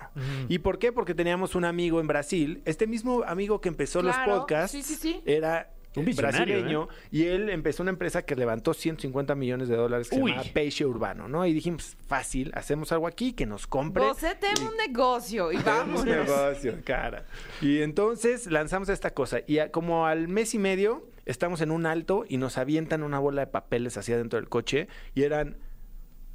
[0.50, 0.92] ¿Y por qué?
[0.92, 4.84] Porque teníamos un amigo en Brasil, este mismo amigo que empezó Claro, los podcasts, sí,
[4.84, 5.22] sí, sí.
[5.26, 10.10] era Un visionario, brasileño y él empezó una empresa que levantó 150 millones de dólares
[10.10, 10.32] que se Uy.
[10.32, 11.46] llamaba Peixe Urbano, ¿no?
[11.46, 14.04] Y dijimos, fácil, hacemos algo aquí que nos compre.
[14.04, 16.06] Vos tenemos un negocio y vamos.
[16.06, 17.26] negocio, cara.
[17.62, 19.40] Y entonces lanzamos esta cosa.
[19.48, 23.20] Y a- como al mes y medio estamos en un alto y nos avientan una
[23.20, 25.58] bola de papeles hacia dentro del coche y eran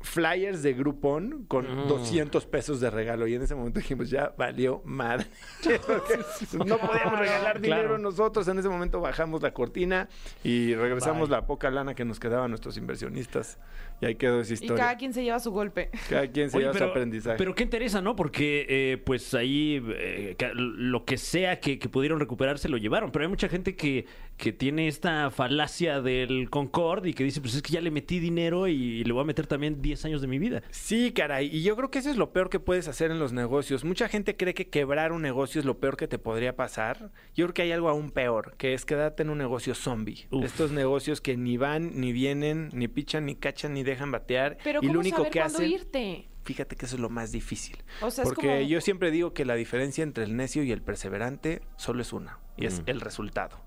[0.03, 1.89] flyers de Groupon con Mm.
[1.89, 3.27] 200 pesos de regalo.
[3.27, 5.27] Y en ese momento dijimos, ya valió madre.
[6.67, 7.99] No podíamos regalar dinero Claro.
[7.99, 8.47] nosotros.
[8.49, 10.09] En ese momento bajamos la cortina
[10.45, 11.39] y regresamos Bye.
[11.39, 13.59] la poca lana que nos quedaba a nuestros inversionistas.
[14.03, 14.77] Y ahí quedó esa Y historia.
[14.85, 15.91] cada quien se lleva su golpe.
[16.11, 17.39] Cada quien se Oye, lleva su aprendizaje.
[17.39, 18.17] pero qué interesa, ¿no?
[18.17, 23.13] Porque eh, pues ahí eh, lo que sea que, que pudieron recuperar se lo llevaron.
[23.13, 27.55] Pero hay mucha gente que, que tiene esta falacia del Concord y que dice, pues
[27.55, 30.27] es que ya le metí dinero y le voy a meter también 10 años de
[30.27, 30.63] mi vida.
[30.71, 31.49] Sí, caray.
[31.55, 33.85] Y yo creo que eso es lo peor que puedes hacer en los negocios.
[33.85, 37.13] Mucha gente cree que quebrar un negocio es lo peor que te podría pasar.
[37.37, 40.27] Yo creo que hay algo aún peor, que es quedarte en un negocio zombie.
[40.31, 40.45] Uf.
[40.45, 44.59] Estos negocios que ni van, ni vienen, ni pichan, ni cachan, ni dejan batear.
[44.65, 46.29] Pero y ¿cómo lo único saber que hacen, irte?
[46.45, 47.77] fíjate que eso es lo más difícil.
[48.01, 50.73] O sea, es Porque como- yo siempre digo que la diferencia entre el necio y
[50.73, 52.85] el perseverante solo es una, y es Mm.
[52.87, 53.61] el resultado.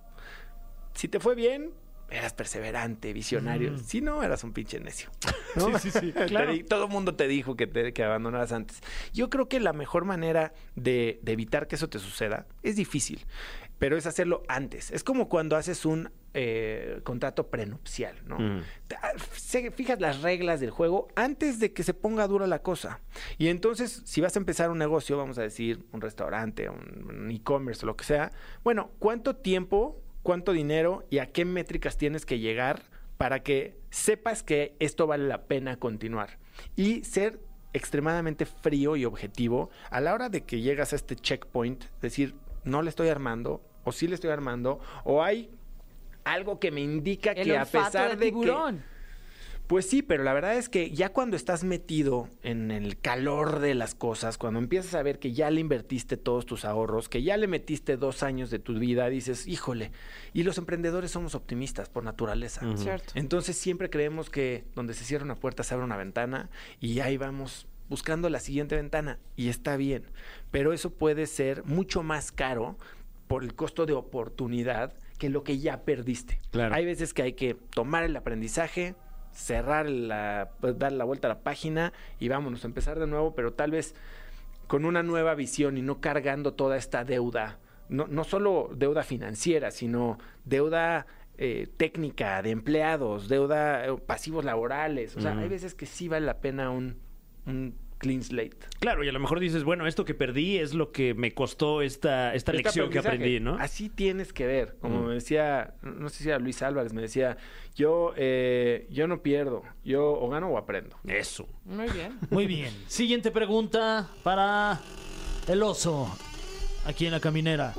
[0.94, 1.72] Si te fue bien,
[2.10, 3.78] eras perseverante, visionario.
[3.80, 5.10] Si no, eras un pinche necio.
[5.56, 5.66] ¿no?
[5.80, 6.54] Sí, sí, sí, claro.
[6.70, 8.82] todo el mundo te dijo que, te, que abandonaras antes.
[9.14, 13.26] Yo creo que la mejor manera de, de evitar que eso te suceda es difícil,
[13.80, 14.92] pero es hacerlo antes.
[14.92, 18.38] Es como cuando haces un eh, contrato prenupcial, ¿no?
[18.38, 18.62] Mm.
[19.02, 23.00] Ah, se- fijas las reglas del juego antes de que se ponga dura la cosa.
[23.38, 27.32] Y entonces, si vas a empezar un negocio, vamos a decir un restaurante, un, un
[27.32, 28.32] e-commerce o lo que sea,
[28.64, 32.84] bueno, ¿cuánto tiempo, cuánto dinero y a qué métricas tienes que llegar
[33.18, 36.38] para que sepas que esto vale la pena continuar?
[36.76, 37.40] Y ser
[37.74, 42.82] extremadamente frío y objetivo a la hora de que llegas a este checkpoint, decir, no
[42.82, 45.50] le estoy armando, o sí le estoy armando, o hay
[46.26, 48.84] algo que me indica El que a pesar de de, que tiburón.
[49.68, 53.74] pues sí, pero la verdad es que ya cuando estás metido en el calor de
[53.74, 57.38] las cosas, cuando empiezas a ver que ya le invertiste todos tus ahorros, que ya
[57.38, 59.92] le metiste dos años de tu vida, dices, híjole,
[60.34, 62.62] y los emprendedores somos optimistas por naturaleza.
[62.76, 63.14] Cierto.
[63.16, 67.18] Entonces siempre creemos que donde se cierra una puerta se abre una ventana y ahí
[67.18, 70.06] vamos buscando la siguiente ventana y está bien,
[70.52, 72.78] pero eso puede ser mucho más caro
[73.28, 76.40] por el costo de oportunidad que lo que ya perdiste.
[76.52, 76.76] Claro.
[76.76, 78.96] Hay veces que hay que tomar el aprendizaje,
[79.32, 83.36] cerrar la, pues, dar la vuelta a la página y vámonos a empezar de nuevo,
[83.36, 83.96] pero tal vez
[84.68, 87.60] con una nueva visión y no cargando toda esta deuda.
[87.88, 91.06] No, no solo deuda financiera, sino deuda
[91.38, 95.16] eh, técnica de empleados, deuda eh, pasivos laborales.
[95.16, 96.98] O sea, hay veces que sí vale la pena un,
[97.46, 98.58] un clean slate.
[98.80, 101.82] Claro, y a lo mejor dices, bueno, esto que perdí es lo que me costó
[101.82, 103.56] esta, esta Este lección que aprendí, ¿no?
[103.60, 104.76] Así tienes que ver.
[104.82, 105.06] Como Mm.
[105.08, 107.38] me decía, no sé si era Luis Álvarez, me decía,
[107.76, 110.98] yo, eh, yo no pierdo, yo o gano o aprendo.
[111.06, 111.48] Eso.
[111.64, 112.20] Muy bien.
[112.30, 112.74] Muy bien.
[112.88, 114.82] Siguiente pregunta para
[115.48, 116.14] el oso,
[116.86, 117.74] aquí en la caminera.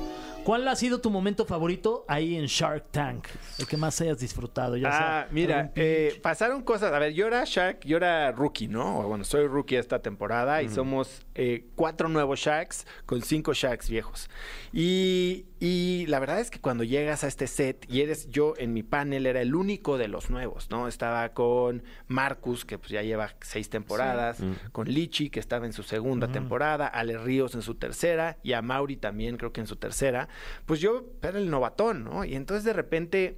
[0.47, 3.27] ¿Cuál ha sido tu momento favorito ahí en Shark Tank?
[3.59, 4.77] El que más hayas disfrutado.
[4.77, 6.93] Ya sea Ah, mira, eh, pasaron cosas.
[6.93, 9.03] A ver, yo era Shark, yo era rookie, ¿no?
[9.03, 14.29] Bueno, soy rookie esta temporada y somos eh, cuatro nuevos Sharks con cinco Sharks viejos.
[14.71, 18.73] Y, y la verdad es que cuando llegas a este set y eres yo en
[18.73, 20.87] mi panel, era el único de los nuevos, ¿no?
[20.87, 24.39] Estaba con Marcus, que pues ya lleva seis temporadas,
[24.71, 28.61] con Lichi, que estaba en su segunda temporada, Ale Ríos en su tercera y a
[28.61, 30.29] Mauri también, creo que en su tercera.
[30.65, 32.23] Pues yo era el novatón, ¿no?
[32.23, 33.37] Y entonces de repente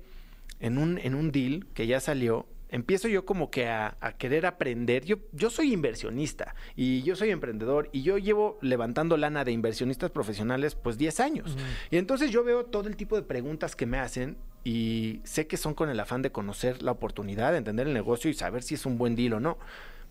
[0.60, 4.46] en un, en un deal que ya salió, empiezo yo como que a, a querer
[4.46, 5.06] aprender.
[5.06, 10.12] Yo, yo soy inversionista y yo soy emprendedor y yo llevo levantando lana de inversionistas
[10.12, 11.58] profesionales pues 10 años.
[11.92, 15.58] Y entonces yo veo todo el tipo de preguntas que me hacen y sé que
[15.58, 18.76] son con el afán de conocer la oportunidad, de entender el negocio y saber si
[18.76, 19.58] es un buen deal o no.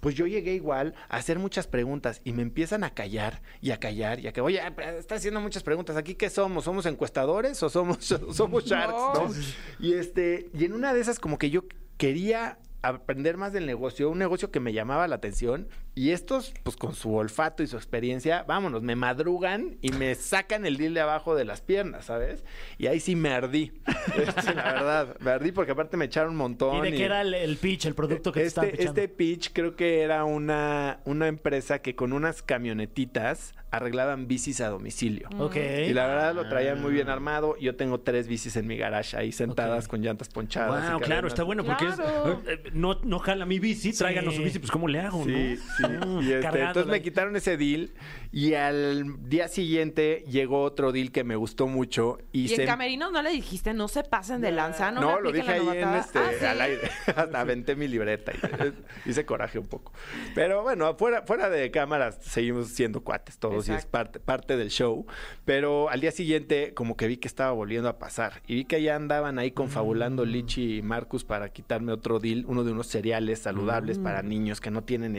[0.01, 3.81] Pues yo llegué igual a hacer muchas preguntas y me empiezan a callar y a
[3.81, 4.61] callar y a que, oye,
[4.97, 5.97] está haciendo muchas preguntas.
[5.97, 6.65] ¿Aquí qué somos?
[6.65, 7.99] ¿Somos encuestadores o somos,
[8.33, 8.93] somos sharks?
[8.93, 9.29] No.
[9.29, 9.35] ¿no?
[9.81, 11.65] Y este, y en una de esas como que yo
[11.99, 16.77] quería aprender más del negocio, un negocio que me llamaba la atención y estos pues
[16.77, 21.01] con su olfato y su experiencia, vámonos, me madrugan y me sacan el deal de
[21.01, 22.45] abajo de las piernas, ¿sabes?
[22.79, 23.73] Y ahí sí me ardí.
[24.19, 26.79] Este, la verdad, me ardí porque aparte me echaron un montón.
[26.87, 29.51] ¿Y de qué era el, el pitch, el producto que te estaban este, este pitch
[29.53, 35.29] creo que era una, una empresa que con unas camionetitas arreglaban bicis a domicilio.
[35.39, 35.57] Ok.
[35.89, 37.55] Y la verdad lo traían muy bien armado.
[37.59, 40.89] Yo tengo tres bicis en mi garage ahí sentadas con llantas ponchadas.
[40.89, 42.41] y Wow, claro, está bueno porque Claro.
[42.47, 42.49] es.
[42.49, 45.87] eh, no, no jala mi bici, tráiganos su bici, pues ¿cómo le hago, Sí, no?
[45.88, 45.88] sí.
[45.89, 46.19] Mm.
[46.29, 47.93] Y este, entonces me quitaron ese deal
[48.33, 52.69] y al día siguiente llegó otro deal que me gustó mucho y, Y se en
[52.69, 56.19] Camerinos no le dijiste, no se pasen de lanza, no, lo dije ahí en este,
[56.19, 56.45] Ah, ¿sí?
[56.45, 56.91] al aire.
[57.17, 58.39] Hasta aventé mi libreta y
[59.11, 59.93] hice coraje un poco.
[60.35, 64.71] Pero bueno, fuera, fuera de cámaras seguimos siendo cuates todos y es parte, parte del
[64.71, 65.07] show.
[65.45, 68.43] Pero al día siguiente como que vi que estaba volviendo a pasar.
[68.47, 70.29] Y vi que ya andaban ahí confabulando Mm.
[70.29, 74.03] Lichi y Marcus para quitarme otro deal, uno de unos cereales saludables Mm.
[74.03, 75.17] para niños que no tienen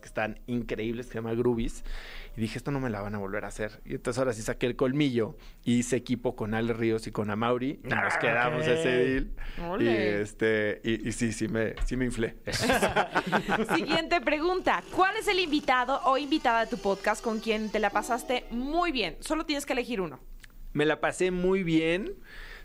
[0.00, 1.84] que están increíbles, que se llama Groovies.
[2.36, 3.80] Y dije, esto no me la van a volver a hacer.
[3.84, 7.30] Y entonces ahora sí saqué el colmillo y hice equipo con Ale Ríos y con
[7.30, 7.80] Amauri.
[7.84, 9.30] Y nos Ah, quedamos ese deal.
[9.80, 12.36] Y, este, y, y sí, sí me, sí me inflé.
[13.76, 14.82] Siguiente pregunta.
[14.94, 18.92] ¿Cuál es el invitado o invitada de tu podcast con quien te la pasaste muy
[18.92, 19.16] bien?
[19.20, 20.20] Solo tienes que elegir uno.
[20.72, 22.14] me la pasé muy bien.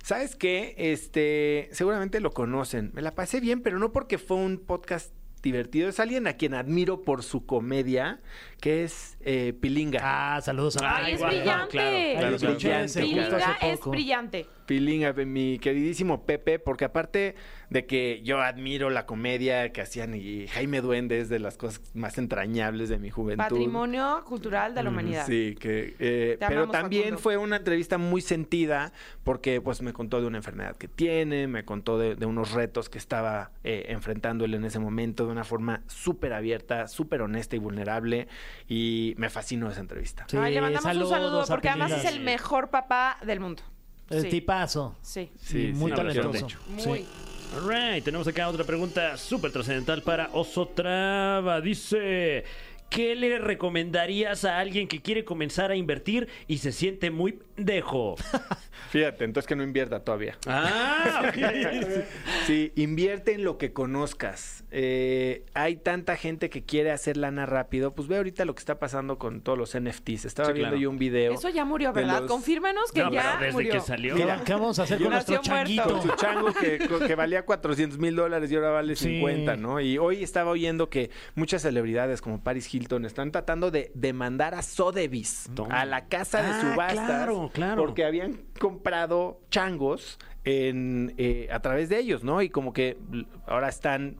[0.04, 0.74] ¿Sabes qué?
[0.78, 2.92] Este, seguramente lo conocen.
[2.94, 5.12] Me la pasé bien, pero no porque fue un podcast
[5.48, 5.90] divertido.
[5.90, 8.20] Es alguien a quien admiro por su comedia,
[8.60, 10.00] que es eh, Pilinga.
[10.04, 11.70] Ah, saludos a Ay, es guau, brillante.
[11.70, 14.46] claro, claro, justo Pilinga es brillante.
[14.66, 17.36] Pilinga, mi queridísimo Pepe, porque aparte
[17.70, 21.82] de que yo admiro la comedia que hacían y Jaime Duende es de las cosas
[21.94, 23.44] más entrañables de mi juventud.
[23.44, 25.26] Patrimonio cultural de la humanidad.
[25.26, 27.22] Sí, que, eh, pero también Facundo.
[27.22, 28.92] fue una entrevista muy sentida
[29.24, 32.90] porque pues me contó de una enfermedad que tiene, me contó de, de unos retos
[32.90, 37.56] que estaba eh, enfrentando él en ese momento de una forma súper abierta, súper honesta
[37.56, 38.28] y vulnerable
[38.68, 40.26] y me fascinó esa entrevista.
[40.30, 43.64] Sí, Ay, le mandamos saludos un saludo porque además es el mejor papá del mundo.
[44.10, 44.30] El Sí.
[44.30, 44.96] tipazo.
[45.02, 45.30] Sí.
[45.38, 46.48] Sí, muy talentoso.
[46.70, 47.00] Muy.
[47.00, 47.08] Sí.
[47.56, 51.62] Alright, tenemos acá otra pregunta súper trascendental para Osotrava.
[51.62, 52.44] Dice,
[52.90, 58.16] ¿qué le recomendarías a alguien que quiere comenzar a invertir y se siente muy dejo?
[58.92, 60.38] Fíjate, entonces que no invierta todavía.
[60.48, 61.32] Ah,
[62.46, 64.64] Sí, invierte en lo que conozcas.
[64.72, 67.94] Eh, hay tanta gente que quiere hacer lana rápido.
[67.94, 70.26] Pues ve ahorita lo que está pasando con todos los NFTs.
[70.26, 70.78] Estaba Sí, viendo claro.
[70.82, 71.34] yo un video.
[71.34, 72.22] Eso ya murió, ¿verdad?
[72.22, 73.72] los- Confírmenos que No, ya pero desde murió.
[73.74, 74.16] que salió.
[74.16, 75.50] ¿Qué, qué vamos a hacer con nuestro muerto.
[75.50, 75.84] changuito?
[75.90, 79.06] Con su chango que, que valía 400 mil dólares y ahora vale Sí.
[79.18, 79.80] 50, ¿no?
[79.82, 84.62] Y hoy estaba oyendo que muchas celebridades como Paris Hilton están tratando de demandar a
[84.62, 85.82] Sotheby's, Toma.
[85.82, 87.84] a la casa de Ah, subastas, claro, claro.
[87.86, 92.42] porque habían comprado changos en, eh, a través de ellos, ¿no?
[92.42, 92.98] Y como que
[93.46, 94.18] ahora están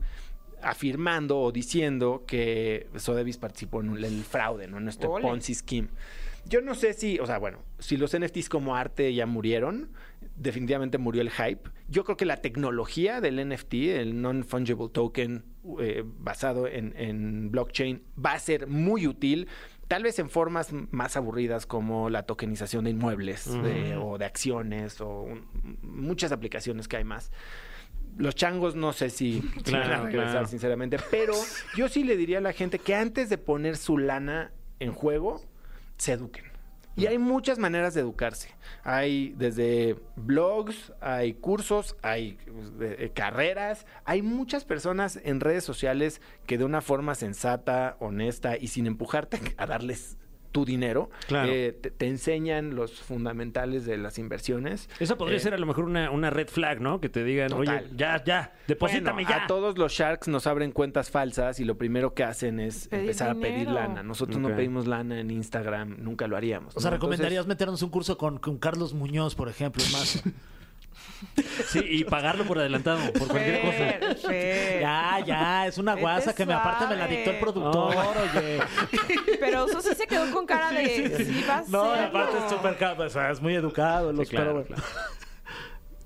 [0.62, 4.78] afirmando o diciendo que Sotheby's participó en un- el fraude, ¿no?
[4.78, 5.22] En este Ole.
[5.22, 5.88] Ponzi scheme.
[6.46, 9.90] Yo no sé si, o sea, bueno, si los NFTs como arte ya murieron,
[10.36, 11.68] definitivamente murió el hype.
[11.88, 15.44] Yo creo que la tecnología del NFT, el non-fungible token
[15.80, 19.46] eh, basado en, en blockchain, va a ser muy útil
[19.88, 25.00] tal vez en formas más aburridas como la tokenización de inmuebles de- o de acciones
[25.00, 25.46] o un-
[25.82, 27.32] muchas aplicaciones que hay más.
[28.16, 30.46] Los changos no sé si si Claro, van a regresar, claro.
[30.46, 31.32] sinceramente, pero
[31.76, 35.40] yo sí le diría a la gente que antes de poner su lana en juego,
[35.96, 36.44] se eduquen.
[36.98, 38.54] Y hay muchas maneras de educarse.
[38.82, 42.38] Hay desde blogs, hay cursos, hay
[42.80, 43.86] eh, eh, carreras.
[44.04, 49.38] Hay muchas personas en redes sociales que de una forma sensata, honesta y sin empujarte
[49.56, 50.18] a darles
[50.52, 51.50] tu dinero, Claro.
[51.52, 54.88] eh, te, te enseñan los fundamentales de las inversiones.
[54.98, 57.00] Esa podría Eh, ser a lo mejor una, una red flag, ¿no?
[57.00, 57.96] Que te digan, oye, Total.
[57.96, 59.44] ya, ya, deposítame Bueno, ya.
[59.44, 63.02] A todos los sharks nos abren cuentas falsas y lo primero que hacen es Pedir
[63.02, 63.72] empezar a pedir dinero.
[63.74, 64.02] lana.
[64.02, 64.42] Nosotros Ok.
[64.42, 66.76] no pedimos lana en Instagram, nunca lo haríamos.
[66.76, 66.96] O sea, ¿no?
[66.96, 70.22] recomendarías Entonces, meternos un curso con, con Carlos Muñoz, por ejemplo, más.
[71.68, 74.28] Sí, y pagarlo por adelantado, por cualquier cosa.
[74.28, 78.60] Fer, ya, ya, es una guasa que me aparte me la dictó el productor, oye.
[79.40, 83.00] Pero eso sí se quedó con cara de sí, va a No, aparte es súper
[83.00, 84.84] o sea, es muy educado, los Sí, claro, pero bueno.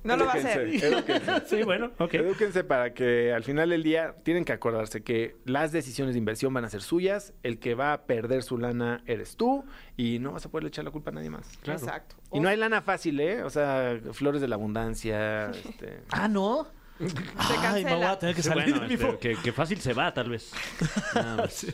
[0.04, 0.68] No lo va a hacer.
[0.68, 1.42] edúquense, edúquense.
[1.46, 2.14] Sí, bueno, ok.
[2.14, 6.52] Edúquense para que al final del día tienen que acordarse que las decisiones de inversión
[6.52, 9.64] van a ser suyas, el que va a perder su lana eres tú
[9.96, 11.50] y no vas a poderle echar la culpa a nadie más.
[11.64, 12.16] Exacto.
[12.32, 13.42] Y no hay lana fácil, ¿eh?
[13.42, 16.00] O sea, flores de la abundancia, este...
[16.10, 16.66] Ah, ¿no?
[17.36, 19.80] Ay, me voy a tener que Sí, salir bueno, de mi este, que, que fácil
[19.80, 20.52] se va, tal vez.
[21.14, 21.66] Nada más.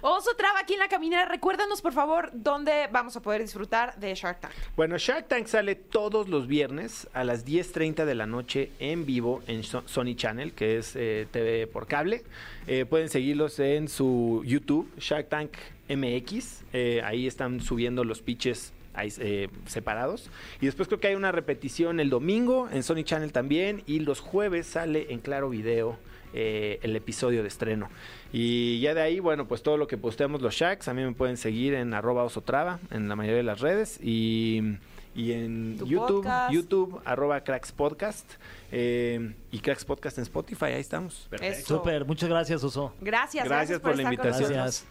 [0.00, 1.24] Oso Traba aquí en la caminera.
[1.26, 4.52] Recuérdanos, por favor, dónde vamos a poder disfrutar de Shark Tank.
[4.76, 9.42] Bueno, Shark Tank sale todos los viernes a las 10.30 de la noche en vivo
[9.46, 12.24] en So- Sony Channel, que es eh, TV por cable.
[12.66, 15.52] Eh, pueden seguirlos en su YouTube, Shark Tank
[15.88, 16.62] MX.
[16.72, 20.30] Eh, ahí están subiendo los pitches ahí, eh, separados.
[20.60, 23.82] Y después creo que hay una repetición el domingo en Sony Channel también.
[23.86, 25.98] Y los jueves sale en Claro Video
[26.32, 27.88] eh, el episodio de estreno.
[28.32, 31.12] Y ya de ahí, bueno, pues todo lo que posteamos los Shacks, a mí me
[31.12, 34.76] pueden seguir en arroba osotrava en la mayoría de las redes y,
[35.16, 36.52] y en Tu YouTube, podcast.
[36.52, 38.34] YouTube, arroba Cracks Podcast
[38.70, 41.28] eh, y Cracks Podcast en Spotify, ahí estamos.
[41.64, 42.94] Súper, muchas gracias, Oso.
[43.00, 44.52] Gracias, Gracias por la invitación.
[44.52, 44.86] Gracias.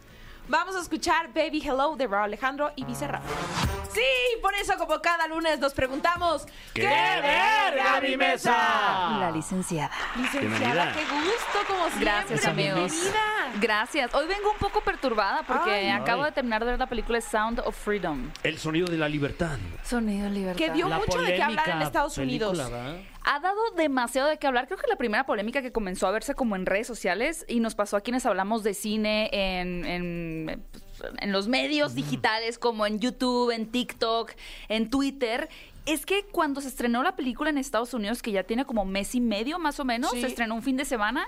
[0.49, 3.21] Vamos a escuchar Baby Hello de Raúl Alejandro y Bizarra.
[3.93, 4.01] Sí,
[4.41, 9.17] por eso como cada lunes nos preguntamos ¿Qué ver, Gaby Mesa?
[9.19, 9.91] La licenciada.
[10.15, 10.93] Licenciada, Bienvenida.
[10.93, 12.05] qué gusto, como siempre.
[12.05, 12.91] Gracias, amigos.
[12.91, 13.38] Bienvenida.
[13.62, 14.13] Gracias.
[14.13, 15.89] Hoy vengo un poco perturbada porque Ay.
[15.89, 16.29] acabo Ay.
[16.29, 18.29] de terminar de ver la película Sound of Freedom.
[18.43, 19.57] El sonido de la libertad.
[19.83, 20.57] Sonido de libertad.
[20.57, 22.59] Que dio La mucho de qué hablar en Estados Unidos.
[23.23, 24.67] Ha dado demasiado de qué hablar.
[24.67, 27.75] Creo que la primera polémica que comenzó a verse como en redes sociales y nos
[27.75, 30.63] pasó a quienes hablamos de cine en, en,
[31.19, 34.31] en los medios digitales como en YouTube, en TikTok,
[34.69, 35.49] en Twitter.
[35.85, 39.15] Es que cuando se estrenó la película en Estados Unidos, que ya tiene como mes
[39.15, 40.21] y medio más o menos, Sí.
[40.21, 41.25] se estrenó un fin de semana.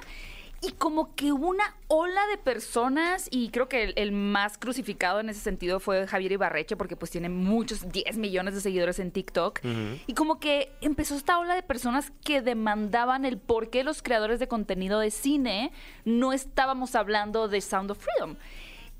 [0.63, 5.19] Y como que hubo una ola de personas, y creo que el, el más crucificado
[5.19, 9.11] en ese sentido fue Javier Ibarreche, porque pues tiene muchos, 10 millones de seguidores en
[9.11, 9.59] TikTok.
[10.05, 14.39] Y como que empezó esta ola de personas que demandaban el por qué los creadores
[14.39, 15.71] de contenido de cine
[16.05, 18.35] no estábamos hablando de Sound of Freedom.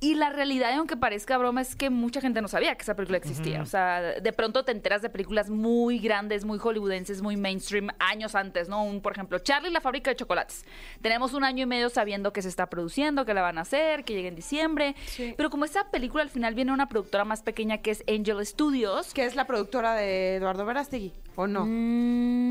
[0.03, 3.19] Y la realidad, aunque parezca broma, es que mucha gente no sabía que esa película
[3.19, 3.61] existía.
[3.61, 8.33] O sea, de pronto te enteras de películas muy grandes, muy hollywoodenses, muy mainstream, años
[8.33, 8.83] antes, ¿no?
[8.83, 10.65] Un, por ejemplo, Charlie la fábrica de chocolates.
[11.03, 14.03] Tenemos un año y medio sabiendo que se está produciendo, que la van a hacer,
[14.03, 14.95] que llega en diciembre.
[15.05, 15.35] Sí.
[15.37, 19.13] Pero como esta película al final viene una productora más pequeña que es Angel Studios,
[19.13, 21.67] Que es la productora de Eduardo Verástegui, ¿o no?
[21.67, 22.50] Mm,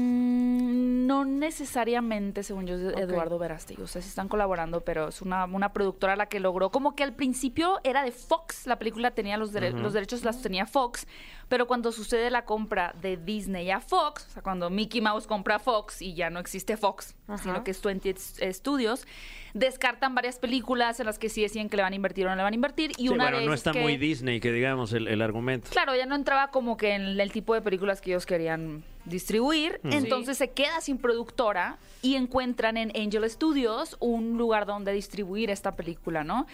[1.11, 3.83] no necesariamente, según yo, es de Eduardo Verástegui.
[3.83, 6.71] O sea, sí están colaborando, pero es una, una productora la que logró.
[6.71, 10.41] Como que al principio era de Fox, la película tenía los, dere- los derechos, las
[10.41, 11.07] tenía Fox,
[11.49, 15.59] pero cuando sucede la compra de Disney a Fox, o sea, cuando Mickey Mouse compra
[15.59, 18.15] Fox y ya no existe Fox, sino que es 20
[18.53, 19.07] Studios,
[19.53, 22.37] descartan varias películas en las que sí decían que le van a invertir o no
[22.37, 22.93] le van a invertir.
[22.93, 25.69] Y Sí, una bueno, no está que- muy Disney, que digamos, el, el argumento.
[25.71, 29.81] Claro, ya no entraba como que en el tipo de películas que ellos querían distribuir.
[29.85, 35.77] Entonces se queda sin productora y encuentran en Angel Studios un lugar donde distribuir esta
[35.77, 36.47] película, ¿no?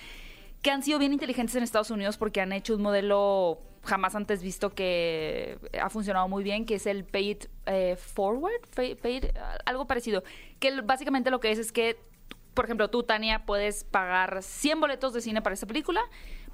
[0.63, 4.43] Que han sido bien inteligentes en Estados Unidos porque han hecho un modelo jamás antes
[4.43, 9.27] visto que ha funcionado muy bien, que es el Paid eh, Forward, Fa- paid,
[9.65, 10.25] algo parecido.
[10.59, 11.97] Que básicamente lo que es es que
[12.55, 16.01] por ejemplo, tú, Tania, puedes pagar 100 boletos de cine para esta película,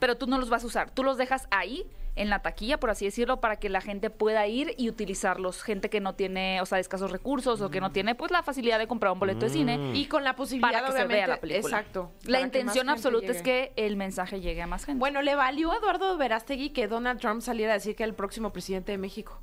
[0.00, 0.90] pero tú no los vas a usar.
[0.90, 4.46] Tú los dejas ahí, en la taquilla, por así decirlo, para que la gente pueda
[4.46, 5.62] ir y utilizarlos.
[5.62, 8.42] Gente que no tiene, o sea, de escasos recursos o que no tiene, pues, la
[8.42, 9.92] facilidad de comprar un boleto de cine.
[9.94, 11.78] Y con la posibilidad, Para que se vea la película.
[11.78, 12.12] Exacto.
[12.24, 14.98] La intención absoluta es que el mensaje llegue a más gente.
[14.98, 18.14] Bueno, le valió a Eduardo Verástegui que Donald Trump saliera a decir que era el
[18.16, 19.40] próximo presidente de México.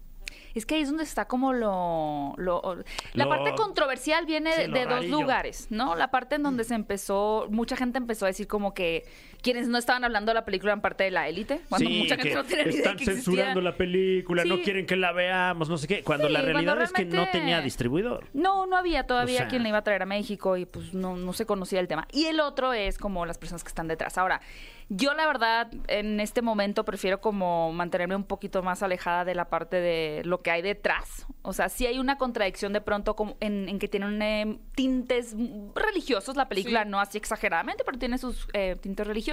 [0.55, 2.33] Es que ahí es donde está como lo...
[2.37, 2.77] lo-
[3.13, 5.95] la Lo- parte controversial viene Sí, de, dos lugares, ¿no?
[5.95, 9.05] La parte en donde se empezó, mucha gente empezó a decir como que
[9.41, 12.15] quienes no estaban hablando de la película en parte de la élite, cuando Sí, mucha
[12.17, 15.69] gente que no ni idea están que censurando la película, no quieren que la veamos,
[15.69, 16.03] no sé qué.
[16.03, 18.27] Cuando Sí, la cuando realidad es que no tenía distribuidor.
[18.33, 20.93] No, no había todavía O sea- quien le iba a traer a México y pues
[20.93, 22.07] no, no se conocía el tema.
[22.11, 24.17] Y el otro es como las personas que están detrás.
[24.17, 24.41] Ahora,
[24.91, 29.45] yo la verdad en este momento prefiero como mantenerme un poquito más alejada de la
[29.45, 31.27] parte de lo que hay detrás.
[31.43, 35.35] O sea, sí hay una contradicción de pronto como en, en que tienen eh, tintes
[35.75, 39.28] religiosos la película, no así exageradamente, pero tiene sus eh, tintes religiosos.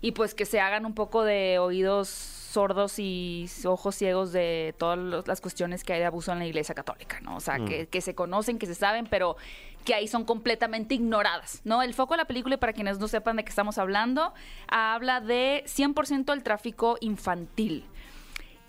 [0.00, 5.26] Y pues que se hagan un poco de oídos sordos y ojos ciegos de todas
[5.26, 7.36] las cuestiones que hay de abuso en la iglesia católica, ¿no?
[7.36, 9.36] O sea, que, que se conocen, que se saben, pero
[9.84, 11.82] que ahí son completamente ignoradas, ¿no?
[11.82, 14.34] El foco de la película, y para quienes no sepan de qué estamos hablando,
[14.68, 17.86] habla de 100% el tráfico infantil.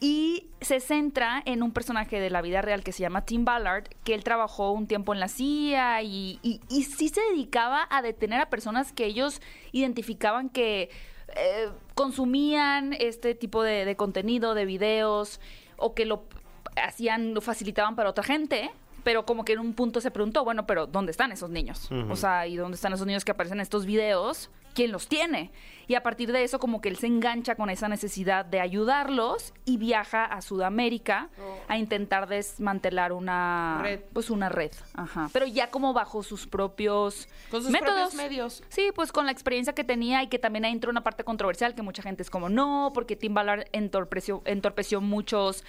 [0.03, 3.85] Y se centra en un personaje de la vida real que se llama Tim Ballard,
[4.03, 8.01] que él trabajó un tiempo en la CIA y, y, y sí se dedicaba a
[8.01, 9.41] detener a personas que ellos
[9.71, 10.89] identificaban que
[11.37, 15.39] eh, consumían este tipo de, de contenido, de videos,
[15.77, 16.25] o que lo
[16.75, 18.71] hacían, lo facilitaban para otra gente.
[19.05, 21.89] Pero como que en un punto se preguntó, bueno, pero ¿dónde están esos niños?
[22.09, 24.49] O sea, ¿y dónde están esos niños que aparecen en estos videos?
[24.73, 25.51] ¿Quién los tiene?
[25.87, 29.53] Y a partir de eso como que él se engancha con esa necesidad de ayudarlos
[29.65, 31.29] y viaja a Sudamérica
[31.67, 33.99] a intentar desmantelar una Red.
[34.13, 35.29] pues una red, ajá.
[35.33, 37.93] Pero ya como bajo sus propios Con sus métodos.
[38.11, 38.63] propios medios.
[38.69, 41.75] Sí, pues con la experiencia que tenía y que también ahí entró una parte controversial
[41.75, 45.63] que mucha gente es como no, porque Tim Ballard entorpeció, entorpeció muchos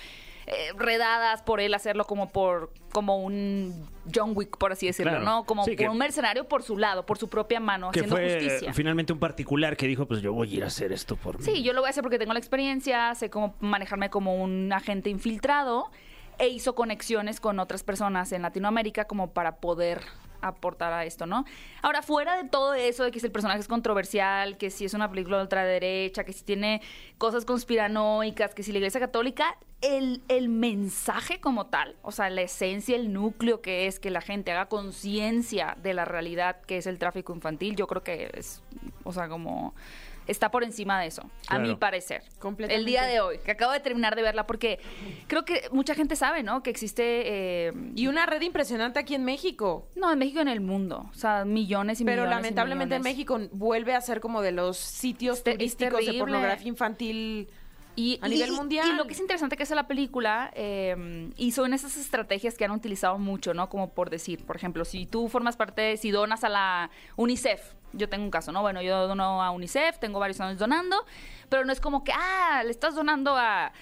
[0.46, 5.24] eh, redadas por él hacerlo como por como un John Wick por así decirlo, Claro.
[5.24, 5.44] ¿no?
[5.46, 8.16] Como Sí, por que- un mercenario por su lado, por su propia mano, Que haciendo
[8.16, 8.72] fue justicia.
[8.74, 11.44] finalmente un particular que dijo, pues yo voy a ir a hacer esto por mí.
[11.44, 14.72] Sí, yo lo voy a hacer porque tengo la experiencia, sé cómo manejarme como un
[14.72, 15.90] agente infiltrado
[16.38, 20.00] e hizo conexiones con otras personas en Latinoamérica como para poder
[20.48, 21.44] aportar a esto, ¿no?
[21.82, 24.94] Ahora, fuera de todo eso, de que si el personaje es controversial, que si es
[24.94, 26.82] una película de ultraderecha, que si tiene
[27.18, 32.42] cosas conspiranoicas, que si la Iglesia Católica, el, el mensaje como tal, o sea, la
[32.42, 36.86] esencia, el núcleo que es que la gente haga conciencia de la realidad que es
[36.86, 38.62] el tráfico infantil, yo creo que es,
[39.04, 39.74] o sea, como
[40.26, 42.22] está por encima de eso, a mi parecer.
[42.38, 42.78] Completamente.
[42.80, 44.78] El día de hoy, que acabo de terminar de verla, porque
[45.26, 46.62] creo que mucha gente sabe, ¿no?
[46.62, 47.02] Que existe...
[47.26, 49.88] eh, Y una red impresionante aquí en México.
[49.96, 51.06] no, en México en el mundo.
[51.10, 52.32] O sea, millones y Pero millones.
[52.38, 53.16] y lamentablemente en millones.
[53.16, 57.48] México vuelve a ser como de los sitios Este- es turísticos de pornografía infantil.
[57.96, 58.88] Y, a nivel y- mundial.
[58.88, 62.64] Y lo que es interesante que hace la película, eh, y son esas estrategias que
[62.64, 63.68] han utilizado mucho, ¿no?
[63.68, 67.60] Como por decir, por ejemplo, si tú formas parte, de, si donas a la UNICEF,
[67.92, 68.62] yo tengo un caso, ¿no?
[68.62, 70.96] Bueno, yo dono a UNICEF, tengo varios años donando,
[71.48, 73.72] pero no es como que, ah, le estás donando a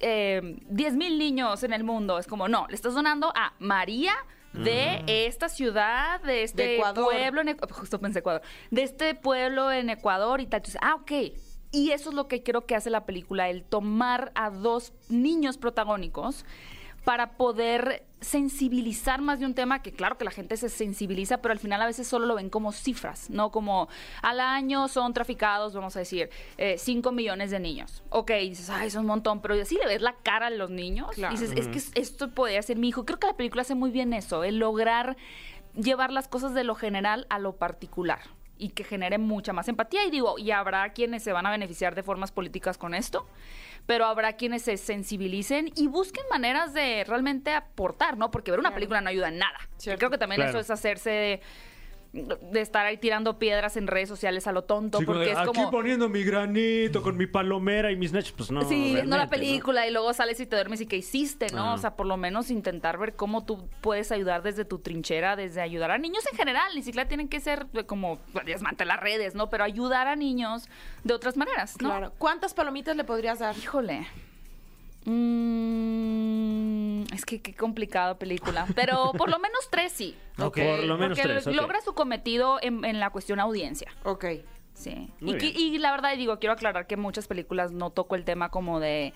[0.00, 2.18] eh, 10 mil niños en el mundo.
[2.18, 4.14] Es como, no, le estás donando a María
[4.52, 7.04] de esta ciudad, de este De Ecuador.
[7.12, 10.58] pueblo, en justo pensé Ecuador, de este pueblo en Ecuador y tal.
[10.58, 11.12] Entonces, ah, ok.
[11.70, 15.58] Y eso es lo que creo que hace la película, el tomar a dos niños
[15.58, 16.44] protagónicos
[17.04, 21.52] para poder sensibilizar más de un tema que claro que la gente se sensibiliza, pero
[21.52, 23.50] al final a veces solo lo ven como cifras, ¿no?
[23.50, 23.88] Como
[24.20, 26.28] al año son traficados, vamos a decir,
[26.76, 28.02] 5 millones de niños.
[28.10, 31.14] Ok, dices, ay, es un montón, pero así le ves la cara a los niños.
[31.14, 31.34] Claro.
[31.34, 33.06] Dices, es que esto podría ser mi hijo.
[33.06, 35.16] Creo que la película hace muy bien eso, el lograr
[35.74, 38.20] llevar las cosas de lo general a lo particular
[38.58, 40.04] y que genere mucha más empatía.
[40.04, 43.26] Y digo, y habrá quienes se van a beneficiar de formas políticas con esto,
[43.86, 48.30] pero habrá quienes se sensibilicen y busquen maneras de realmente aportar, ¿no?
[48.30, 49.58] Porque ver una película no ayuda en nada.
[49.82, 50.50] Creo que también Claro.
[50.50, 51.40] eso es hacerse
[52.26, 55.46] de, estar ahí tirando piedras en redes sociales a lo tonto, Sí, porque es Aquí
[55.46, 55.70] como...
[55.70, 58.32] poniendo mi granito con mi palomera y mis nachos.
[58.32, 58.62] Pues no.
[58.68, 61.70] Sí, no la película y luego sales y te duermes y qué hiciste, ¿no?
[61.70, 61.74] Ah.
[61.74, 65.60] O sea, por lo menos intentar ver cómo tú puedes ayudar desde tu trinchera, desde
[65.60, 69.34] ayudar a niños en general, ni siquiera tienen que ser eh, como pues, desmantelar redes,
[69.34, 69.50] ¿no?
[69.50, 70.68] Pero ayudar a niños
[71.04, 71.88] de otras maneras, ¿no?
[71.88, 72.12] Claro.
[72.18, 73.56] ¿Cuántas palomitas le podrías dar?
[73.56, 74.06] Híjole.
[75.08, 78.66] Mm, es que qué complicada película.
[78.74, 80.16] Pero por lo menos tres sí.
[80.38, 80.56] Ok.
[80.58, 81.54] Por lo menos Porque tres, ok.
[81.54, 83.90] logra su cometido en, en la cuestión audiencia.
[84.04, 84.24] Ok.
[84.74, 85.12] Sí.
[85.20, 88.50] Y, que- y la verdad, digo, quiero aclarar que muchas películas no toco el tema
[88.50, 89.12] como de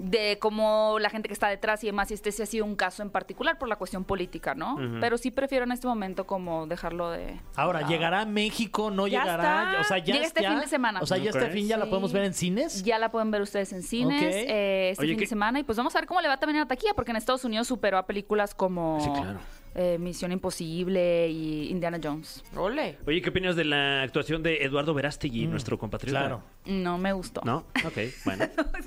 [0.00, 2.76] de cómo la gente que está detrás y demás, y este sí ha sido un
[2.76, 4.76] caso en particular por la cuestión política, ¿no?
[5.00, 7.40] Pero sí prefiero en este momento como dejarlo de...
[7.56, 7.86] Ahora.
[7.88, 8.90] ¿llegará a México?
[8.92, 9.42] ¿No Ya llegará?
[9.70, 9.80] está.
[9.80, 11.00] O sea, ya Llega este ya- fin de semana.
[11.02, 12.82] O sea, ya este fin ya la podemos ver en cines.
[12.84, 15.64] Ya la pueden ver ustedes en cines eh, este Oye, fin ¿qué- de semana y
[15.64, 17.66] pues vamos a ver cómo le va también a la taquilla porque en Estados Unidos
[17.66, 19.40] superó a películas como Sí, claro.
[19.80, 22.42] Eh, Misión Imposible y Indiana Jones.
[22.56, 22.98] Ole.
[23.06, 26.18] Oye, ¿qué opinas de la actuación de Eduardo Verástegui, nuestro compatriota?
[26.18, 26.42] Claro.
[26.66, 27.42] No me gustó.
[27.44, 27.58] ¿No?
[27.86, 28.46] Ok, bueno.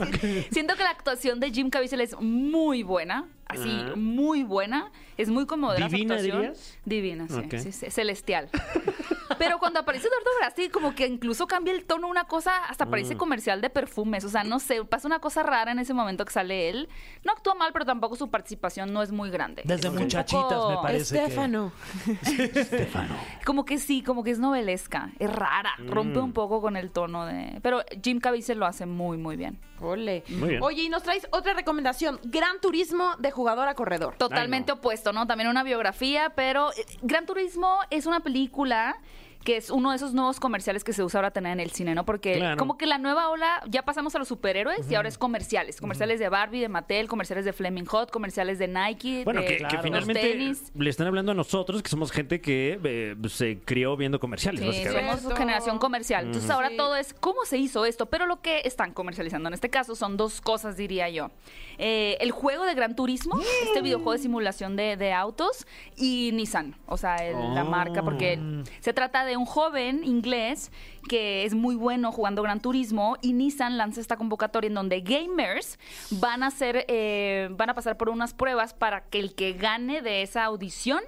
[0.51, 4.91] Siento que la actuación de Jim Caviezel es muy buena, así, muy buena.
[5.17, 6.41] Es muy cómoda su ¿Divina, actuación.
[6.41, 6.77] dirías?
[6.83, 8.49] Divina, sí, sí, sí, celestial.
[9.37, 12.89] Pero cuando aparece Eduardo Verástegui, como que incluso cambia el tono una cosa, hasta Mm.
[12.89, 14.23] parece comercial de perfumes.
[14.25, 16.89] O sea, no sé, pasa una cosa rara en ese momento que sale él.
[17.23, 19.61] No actúa mal, pero tampoco su participación no es muy grande.
[19.65, 21.15] Desde Es muchachitas, poco- me parece.
[21.15, 21.71] que- Estefano.
[23.45, 25.11] Como que sí, como que es novelesca.
[25.19, 25.71] Es rara.
[25.87, 26.23] Rompe Mm.
[26.23, 27.59] un poco con el tono de.
[27.61, 29.59] Pero Jim Caviezel lo hace muy, muy bien.
[29.79, 30.23] Ole.
[30.29, 30.63] Muy bien.
[30.63, 32.19] Oye, y nos traes otra recomendación.
[32.23, 34.15] Gran turismo de jugador a corredor.
[34.17, 35.25] Totalmente opuesto, ¿no?
[35.25, 38.95] También una biografía, pero eh, Gran Turismo es una película
[39.43, 41.95] que es uno de esos nuevos comerciales que se usa ahora tener en el cine,
[41.95, 42.05] ¿no?
[42.05, 42.57] Porque Claro.
[42.57, 45.79] como que la nueva ola, ya pasamos a los superhéroes y ahora es comerciales.
[45.81, 49.57] Comerciales de Barbie, de Mattel, comerciales de Fleming Hot, comerciales de Nike, Bueno, de que,
[49.57, 50.71] que los finalmente tenis.
[50.75, 54.67] le están hablando a nosotros, que somos gente que eh, se crió viendo comerciales, Sí,
[54.67, 55.21] básicamente.
[55.21, 56.25] somos generación comercial.
[56.27, 56.77] Entonces ahora Sí.
[56.77, 60.17] todo es cómo se hizo esto, pero lo que están comercializando en este caso son
[60.17, 61.31] dos cosas, diría yo.
[61.77, 65.65] Eh, el juego de Gran Turismo, este videojuego de simulación de, de autos,
[65.97, 67.69] y Nissan, o sea, el- la Oh.
[67.69, 68.39] marca, porque
[68.81, 70.71] se trata de un joven inglés
[71.09, 75.79] que es muy bueno jugando Gran Turismo y Nissan lanza esta convocatoria en donde gamers
[76.11, 80.01] van a hacer, eh, van a pasar por unas pruebas para que el que gane
[80.01, 81.01] de esa audición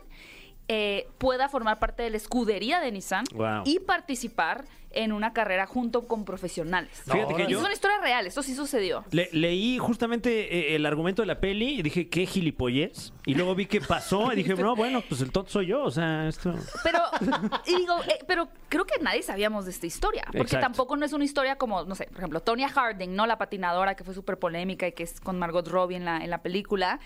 [0.69, 3.63] eh, pueda formar parte de la escudería de Nissan Wow.
[3.65, 4.63] y participar
[4.93, 7.03] en una carrera junto con profesionales.
[7.05, 9.03] Fíjate que yo- Es una historia real, esto sí sucedió.
[9.11, 13.13] Le- leí justamente eh, el argumento de la peli y dije, qué gilipollez.
[13.25, 15.83] Y luego vi que pasó y dije, no, bueno, pues el tonto soy yo.
[15.83, 16.53] O sea, esto...
[16.83, 16.99] Pero,
[17.65, 20.23] y digo, eh, pero creo que nadie sabíamos de esta historia.
[20.25, 20.65] Porque Exacto.
[20.65, 23.25] tampoco no es una historia como, no sé, por ejemplo, Tonya Harding, ¿no?
[23.25, 26.29] La patinadora que fue súper polémica y que es con Margot Robbie en la, en
[26.29, 26.99] la película.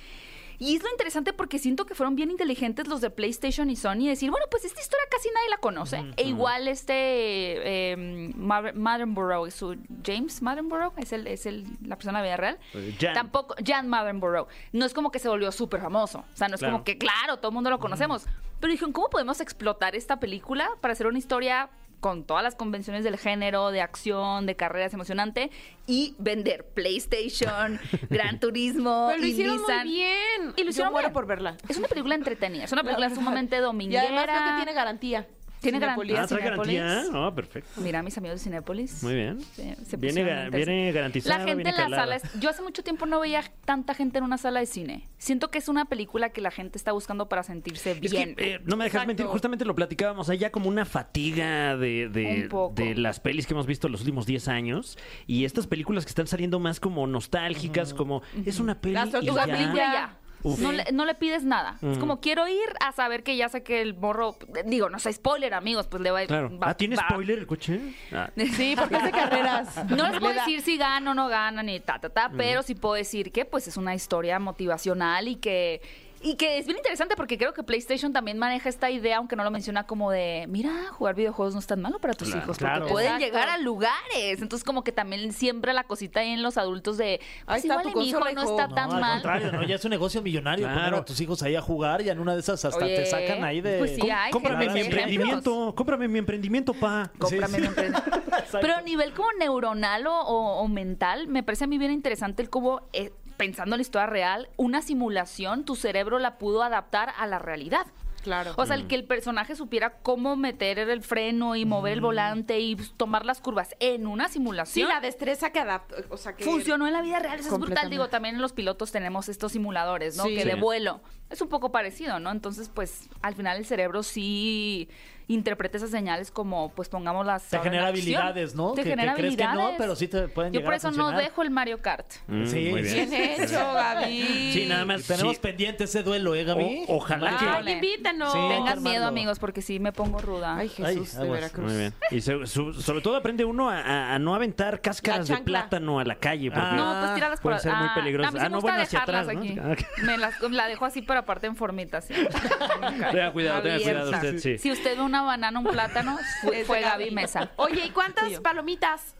[0.59, 3.99] Y es lo interesante porque siento que fueron bien inteligentes los de PlayStation y Sony
[4.05, 6.03] de decir, bueno, pues esta historia casi nadie la conoce.
[6.17, 7.95] E igual este eh,
[8.35, 12.59] Mar- Mardenborough, su James Mardenborough, es el, es el, la persona de la vida real.
[12.73, 13.13] Eh, Jan.
[13.13, 14.47] Tampoco, Jan Mardenborough.
[14.73, 16.25] No es como que se volvió súper famoso.
[16.33, 16.73] O sea, no es Claro.
[16.73, 18.25] como que, claro, todo el mundo lo conocemos.
[18.59, 23.03] Pero dijeron, ¿cómo podemos explotar esta película para hacer una historia con todas las convenciones
[23.03, 25.49] del género, de acción, de carreras emocionante
[25.87, 27.79] y vender PlayStation,
[28.09, 29.87] Gran Turismo, Pero lo y hicieron Nissan.
[29.87, 30.53] muy bien.
[30.55, 31.13] Y lo hicieron Yo muero bien.
[31.13, 31.57] por verla.
[31.67, 34.03] Es una película entretenida, es una película sumamente Y dominguera.
[34.03, 35.27] además creo que tiene garantía.
[35.61, 36.21] Tiene garantía.
[36.23, 36.79] Ah, ¿trae Cinépolis.
[36.79, 37.11] garantía?
[37.13, 37.81] Ah, perfecto.
[37.81, 39.03] Mira, mis amigos de Cinépolis.
[39.03, 39.39] Muy bien.
[39.85, 42.01] Se Viene, ga- garantizada, La gente viene en la calada.
[42.03, 42.15] sala.
[42.17, 45.07] es- Yo hace mucho tiempo no veía tanta gente en una sala de cine.
[45.17, 48.35] Siento que es una película que la gente está buscando para sentirse Es bien.
[48.35, 49.07] que, eh, no me dejas Exacto.
[49.07, 52.75] mentir, justamente lo platicábamos allá como una fatiga de, de- Un poco.
[52.75, 56.27] de las pelis que hemos visto los últimos 10 años y estas películas que están
[56.27, 59.45] saliendo más como nostálgicas, como es una peli Las y ya.
[59.45, 60.17] película ya.
[60.53, 60.59] Uf.
[60.59, 61.77] No le, no le pides nada.
[61.81, 64.37] Es como quiero ir a saber que ya sé que el morro.
[64.65, 66.57] Digo, no sé, spoiler, amigos, pues le va Claro.
[66.57, 67.79] va- ah, ¿tiene va- spoiler el coche?
[68.11, 68.29] Ah.
[68.35, 69.75] Sí, porque es de carreras.
[69.89, 72.11] No les puedo decir si gana o no gana, ni ta, ta, Mm.
[72.13, 75.81] ta, pero sí puedo decir que pues es una historia motivacional y que.
[76.21, 79.43] Y que es bien interesante porque creo que PlayStation también maneja esta idea, aunque no
[79.43, 82.57] lo menciona como de, mira, jugar videojuegos no es tan malo para tus Claro, hijos,
[82.57, 82.79] claro.
[82.79, 83.25] porque pueden Exacto.
[83.25, 84.41] llegar a lugares.
[84.41, 87.73] Entonces como que también siembra la cosita ahí en los adultos de, pues Ahí está
[87.81, 89.11] igual tu mi hijo no está No, tan al mal.
[89.21, 89.63] contrario, ¿no?
[89.63, 90.79] ya es un negocio millonario Claro.
[90.81, 93.05] poner a tus hijos ahí a jugar y en una de esas hasta Oye, te
[93.05, 93.77] sacan ahí de...
[93.77, 97.11] pues sí, hay cómprame mi emprendimiento, cómprame mi emprendimiento, pa.
[97.19, 98.21] Cómprame Sí, mi emprendimiento.
[98.59, 102.41] Pero a nivel como neuronal o, o- o mental, me parece a mí bien interesante
[102.41, 107.13] el cómo, eh, pensando en la historia real, una simulación, tu cerebro la pudo adaptar
[107.17, 107.85] a la realidad.
[108.23, 108.51] Claro.
[108.57, 112.59] O sea, el que el personaje supiera cómo meter el freno y mover el volante
[112.59, 114.89] y pues, tomar las curvas en una Sí, simulación.
[114.89, 115.95] la destreza que adapta.
[116.09, 116.43] O sea, que.
[116.43, 117.89] Funcionó en la vida real, eso es brutal.
[117.89, 120.23] Digo, también en los pilotos tenemos estos simuladores, ¿no?
[120.25, 120.35] Sí.
[120.35, 120.59] Que de Sí.
[120.59, 120.99] vuelo.
[121.29, 122.31] Es un poco parecido, ¿no?
[122.31, 124.89] Entonces, pues, al final el cerebro sí
[125.29, 127.43] interpreta esas señales como, pues, pongámoslas.
[127.49, 128.71] Te genera habilidades, ¿no?
[128.71, 129.75] Te que, que genera crees que no, habilidades.
[129.77, 132.05] pero sí te pueden Yo por a eso no dejo el Mario Kart.
[132.27, 133.09] Mm, Sí, muy bien.
[133.09, 134.51] Bien hecho, Gaby.
[134.53, 135.03] Sí, nada más.
[135.05, 135.39] Tenemos sí.
[135.41, 136.85] pendiente ese duelo, ¿eh, Gaby?
[136.87, 138.31] O- ojalá Hay que- Ay, invítanos.
[138.31, 138.89] Sí, Tengan Armando.
[138.89, 140.55] miedo, amigos, porque sí me pongo ruda.
[140.57, 141.31] Ay, Jesús Ay, de.
[141.33, 141.65] Veracruz.
[141.71, 141.93] Muy bien.
[142.11, 145.99] Y se- su- sobre todo aprende uno a, a- a no aventar cáscaras de plátano
[145.99, 146.51] a la calle.
[146.51, 148.29] Porque No, pues tíralas por puede ser muy ah, peligroso.
[148.29, 149.39] A mí sí Ah, no, bueno, hacia atrás, ¿no?
[149.39, 149.57] aquí.
[149.59, 152.05] Ah, Me las la dejo así, pero aparte en formitas.
[152.05, 152.13] sí.
[153.11, 154.57] Tenga cuidado, tenga cuidado usted, sí.
[154.57, 157.11] Si usted ve una banana, un plátano, fue, fue Gaby.
[157.11, 157.51] Mesa.
[157.57, 159.15] Oye, ¿y cuántas palomitas?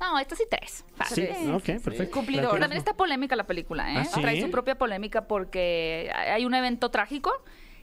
[0.00, 0.72] No, estas sí tres.
[0.72, 1.52] Sí, Fácil.
[1.54, 2.10] ok, perfecto.
[2.10, 2.58] Cumplidor.
[2.58, 3.98] También está polémica la película, ¿eh?
[3.98, 4.20] ¿Ah, sí?
[4.20, 7.32] Trae su propia polémica porque hay un evento trágico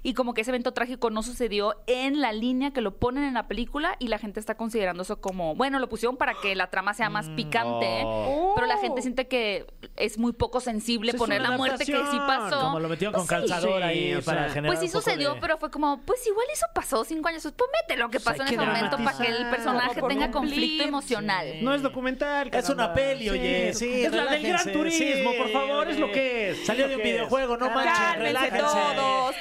[0.04, 3.34] y como que ese evento trágico no sucedió en la línea que lo ponen en
[3.34, 6.70] la película y la gente está considerando eso como, bueno, lo pusieron para que la
[6.70, 8.54] trama sea más picante, oh.
[8.56, 12.60] pero la gente siente que es muy poco sensible poner la muerte que sí pasó.
[12.62, 13.48] Como lo metieron con Pues sí.
[13.50, 14.54] calzador Sí, ahí para sea.
[14.54, 17.70] generar Pues sí sucedió, de- pero fue como, pues igual eso pasó cinco años después,
[17.82, 21.48] mete lo que Pues pasó en ese momento para que el personaje tenga conflicto emocional.
[21.62, 22.50] No es documental.
[22.54, 26.12] Es una peli, oye, sí, Es la del Gran Turismo, sí, por favor, es lo
[26.12, 26.66] que es.
[26.66, 28.58] Salió de un videojuego, no manches, relájense.
[28.60, 29.36] todos.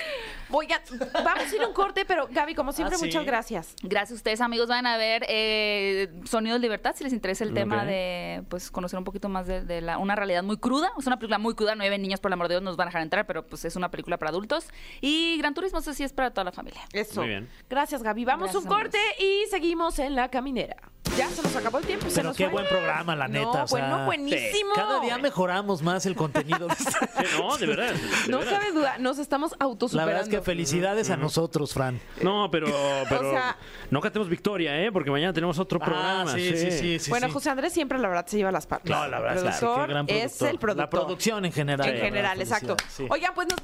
[0.50, 0.80] Oigan,
[1.12, 3.06] vamos a ir a un corte, pero Gaby, como siempre, Ah, sí.
[3.06, 3.74] muchas gracias.
[3.82, 4.68] Gracias a ustedes, amigos.
[4.68, 9.04] Van a ver eh, Sonidos Libertad si les interesa el tema de pues conocer un
[9.04, 10.90] poquito más de, de la, una realidad muy cruda.
[10.98, 11.74] Es una película muy cruda.
[11.74, 13.64] No hay niños, por el amor de Dios, nos van a dejar entrar, pero pues
[13.64, 14.66] es una película para adultos.
[15.00, 16.80] Y Gran Turismo, eso sí es para toda la familia.
[16.92, 17.20] Eso.
[17.20, 17.48] Muy bien.
[17.68, 18.24] Gracias, Gaby.
[18.24, 20.76] Vamos a un corte y seguimos en la caminera.
[21.16, 22.08] Ya se nos acabó el tiempo.
[22.08, 22.52] se Pero nos qué fue.
[22.52, 23.44] buen programa, la neta.
[23.44, 24.72] No, o sea, bueno, buenísimo.
[24.74, 26.68] Cada día mejoramos más el contenido.
[27.18, 27.92] Sí, no, de verdad.
[27.92, 28.58] de No verdad.
[28.60, 30.06] cabe duda, nos estamos La autosuperando.
[30.06, 32.00] verdad es que felicidades a nosotros, Fran.
[32.22, 32.66] No, pero,
[33.08, 33.56] pero sea-
[33.90, 34.90] no cantemos victoria, ¿eh?
[34.92, 36.32] Porque mañana tenemos otro programa.
[36.32, 37.10] Ah, sí, sí, sí, sí.
[37.10, 37.32] bueno, sí.
[37.32, 38.90] José Andrés siempre, la verdad, se lleva las partes.
[38.90, 40.48] No, la verdad el productor qué gran es productor.
[40.50, 40.76] el productor.
[40.84, 41.88] La producción en general.
[41.88, 42.76] En la general, verdad, exacto.
[42.76, 43.06] felicidades, sí.
[43.10, 43.60] Oigan, pues nos...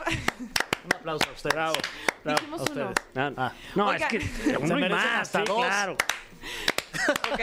[0.84, 1.54] Un aplauso a ustedes.
[1.54, 1.74] Bravo.
[2.24, 2.72] Dijimos a uno.
[2.90, 3.06] ustedes.
[3.16, 3.52] Ah, Ah.
[3.74, 4.18] No, es que
[4.60, 5.64] uno y más, hasta sí, dos.
[5.64, 5.96] claro.
[7.32, 7.40] Ok.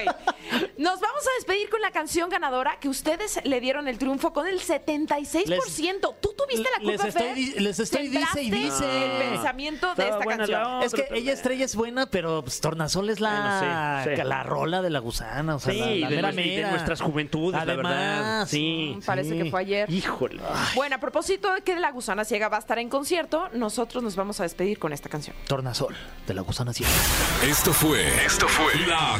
[0.77, 4.47] Nos vamos a despedir con la canción ganadora que ustedes le dieron el triunfo con
[4.47, 6.15] el 76%.
[6.21, 7.35] Tú tuviste la culpa, les estoy Fer?
[7.35, 9.05] di- les estoy dice y Sembraste dice.
[9.05, 10.83] el pensamiento de esta canción.
[10.83, 14.27] Es que ella estrella es buena, pero pues, Tornasol es la, Bueno, sí, sí.
[14.27, 15.55] la rola de la gusana.
[15.55, 18.47] O sea, Sí, la, la de mera nuestras juventudes, la verdad.
[18.47, 18.95] Sí.
[18.97, 19.37] Mm, Parece sí.
[19.43, 19.89] que fue ayer.
[19.89, 20.41] Híjole.
[20.75, 24.15] Bueno, a propósito de que La Gusana Ciega va a estar en concierto, nosotros nos
[24.15, 25.35] vamos a despedir con esta canción.
[25.47, 25.95] Tornasol,
[26.27, 26.91] de la gusana ciega.
[27.47, 28.07] Esto fue.
[28.25, 28.75] Esto fue.
[28.87, 29.19] La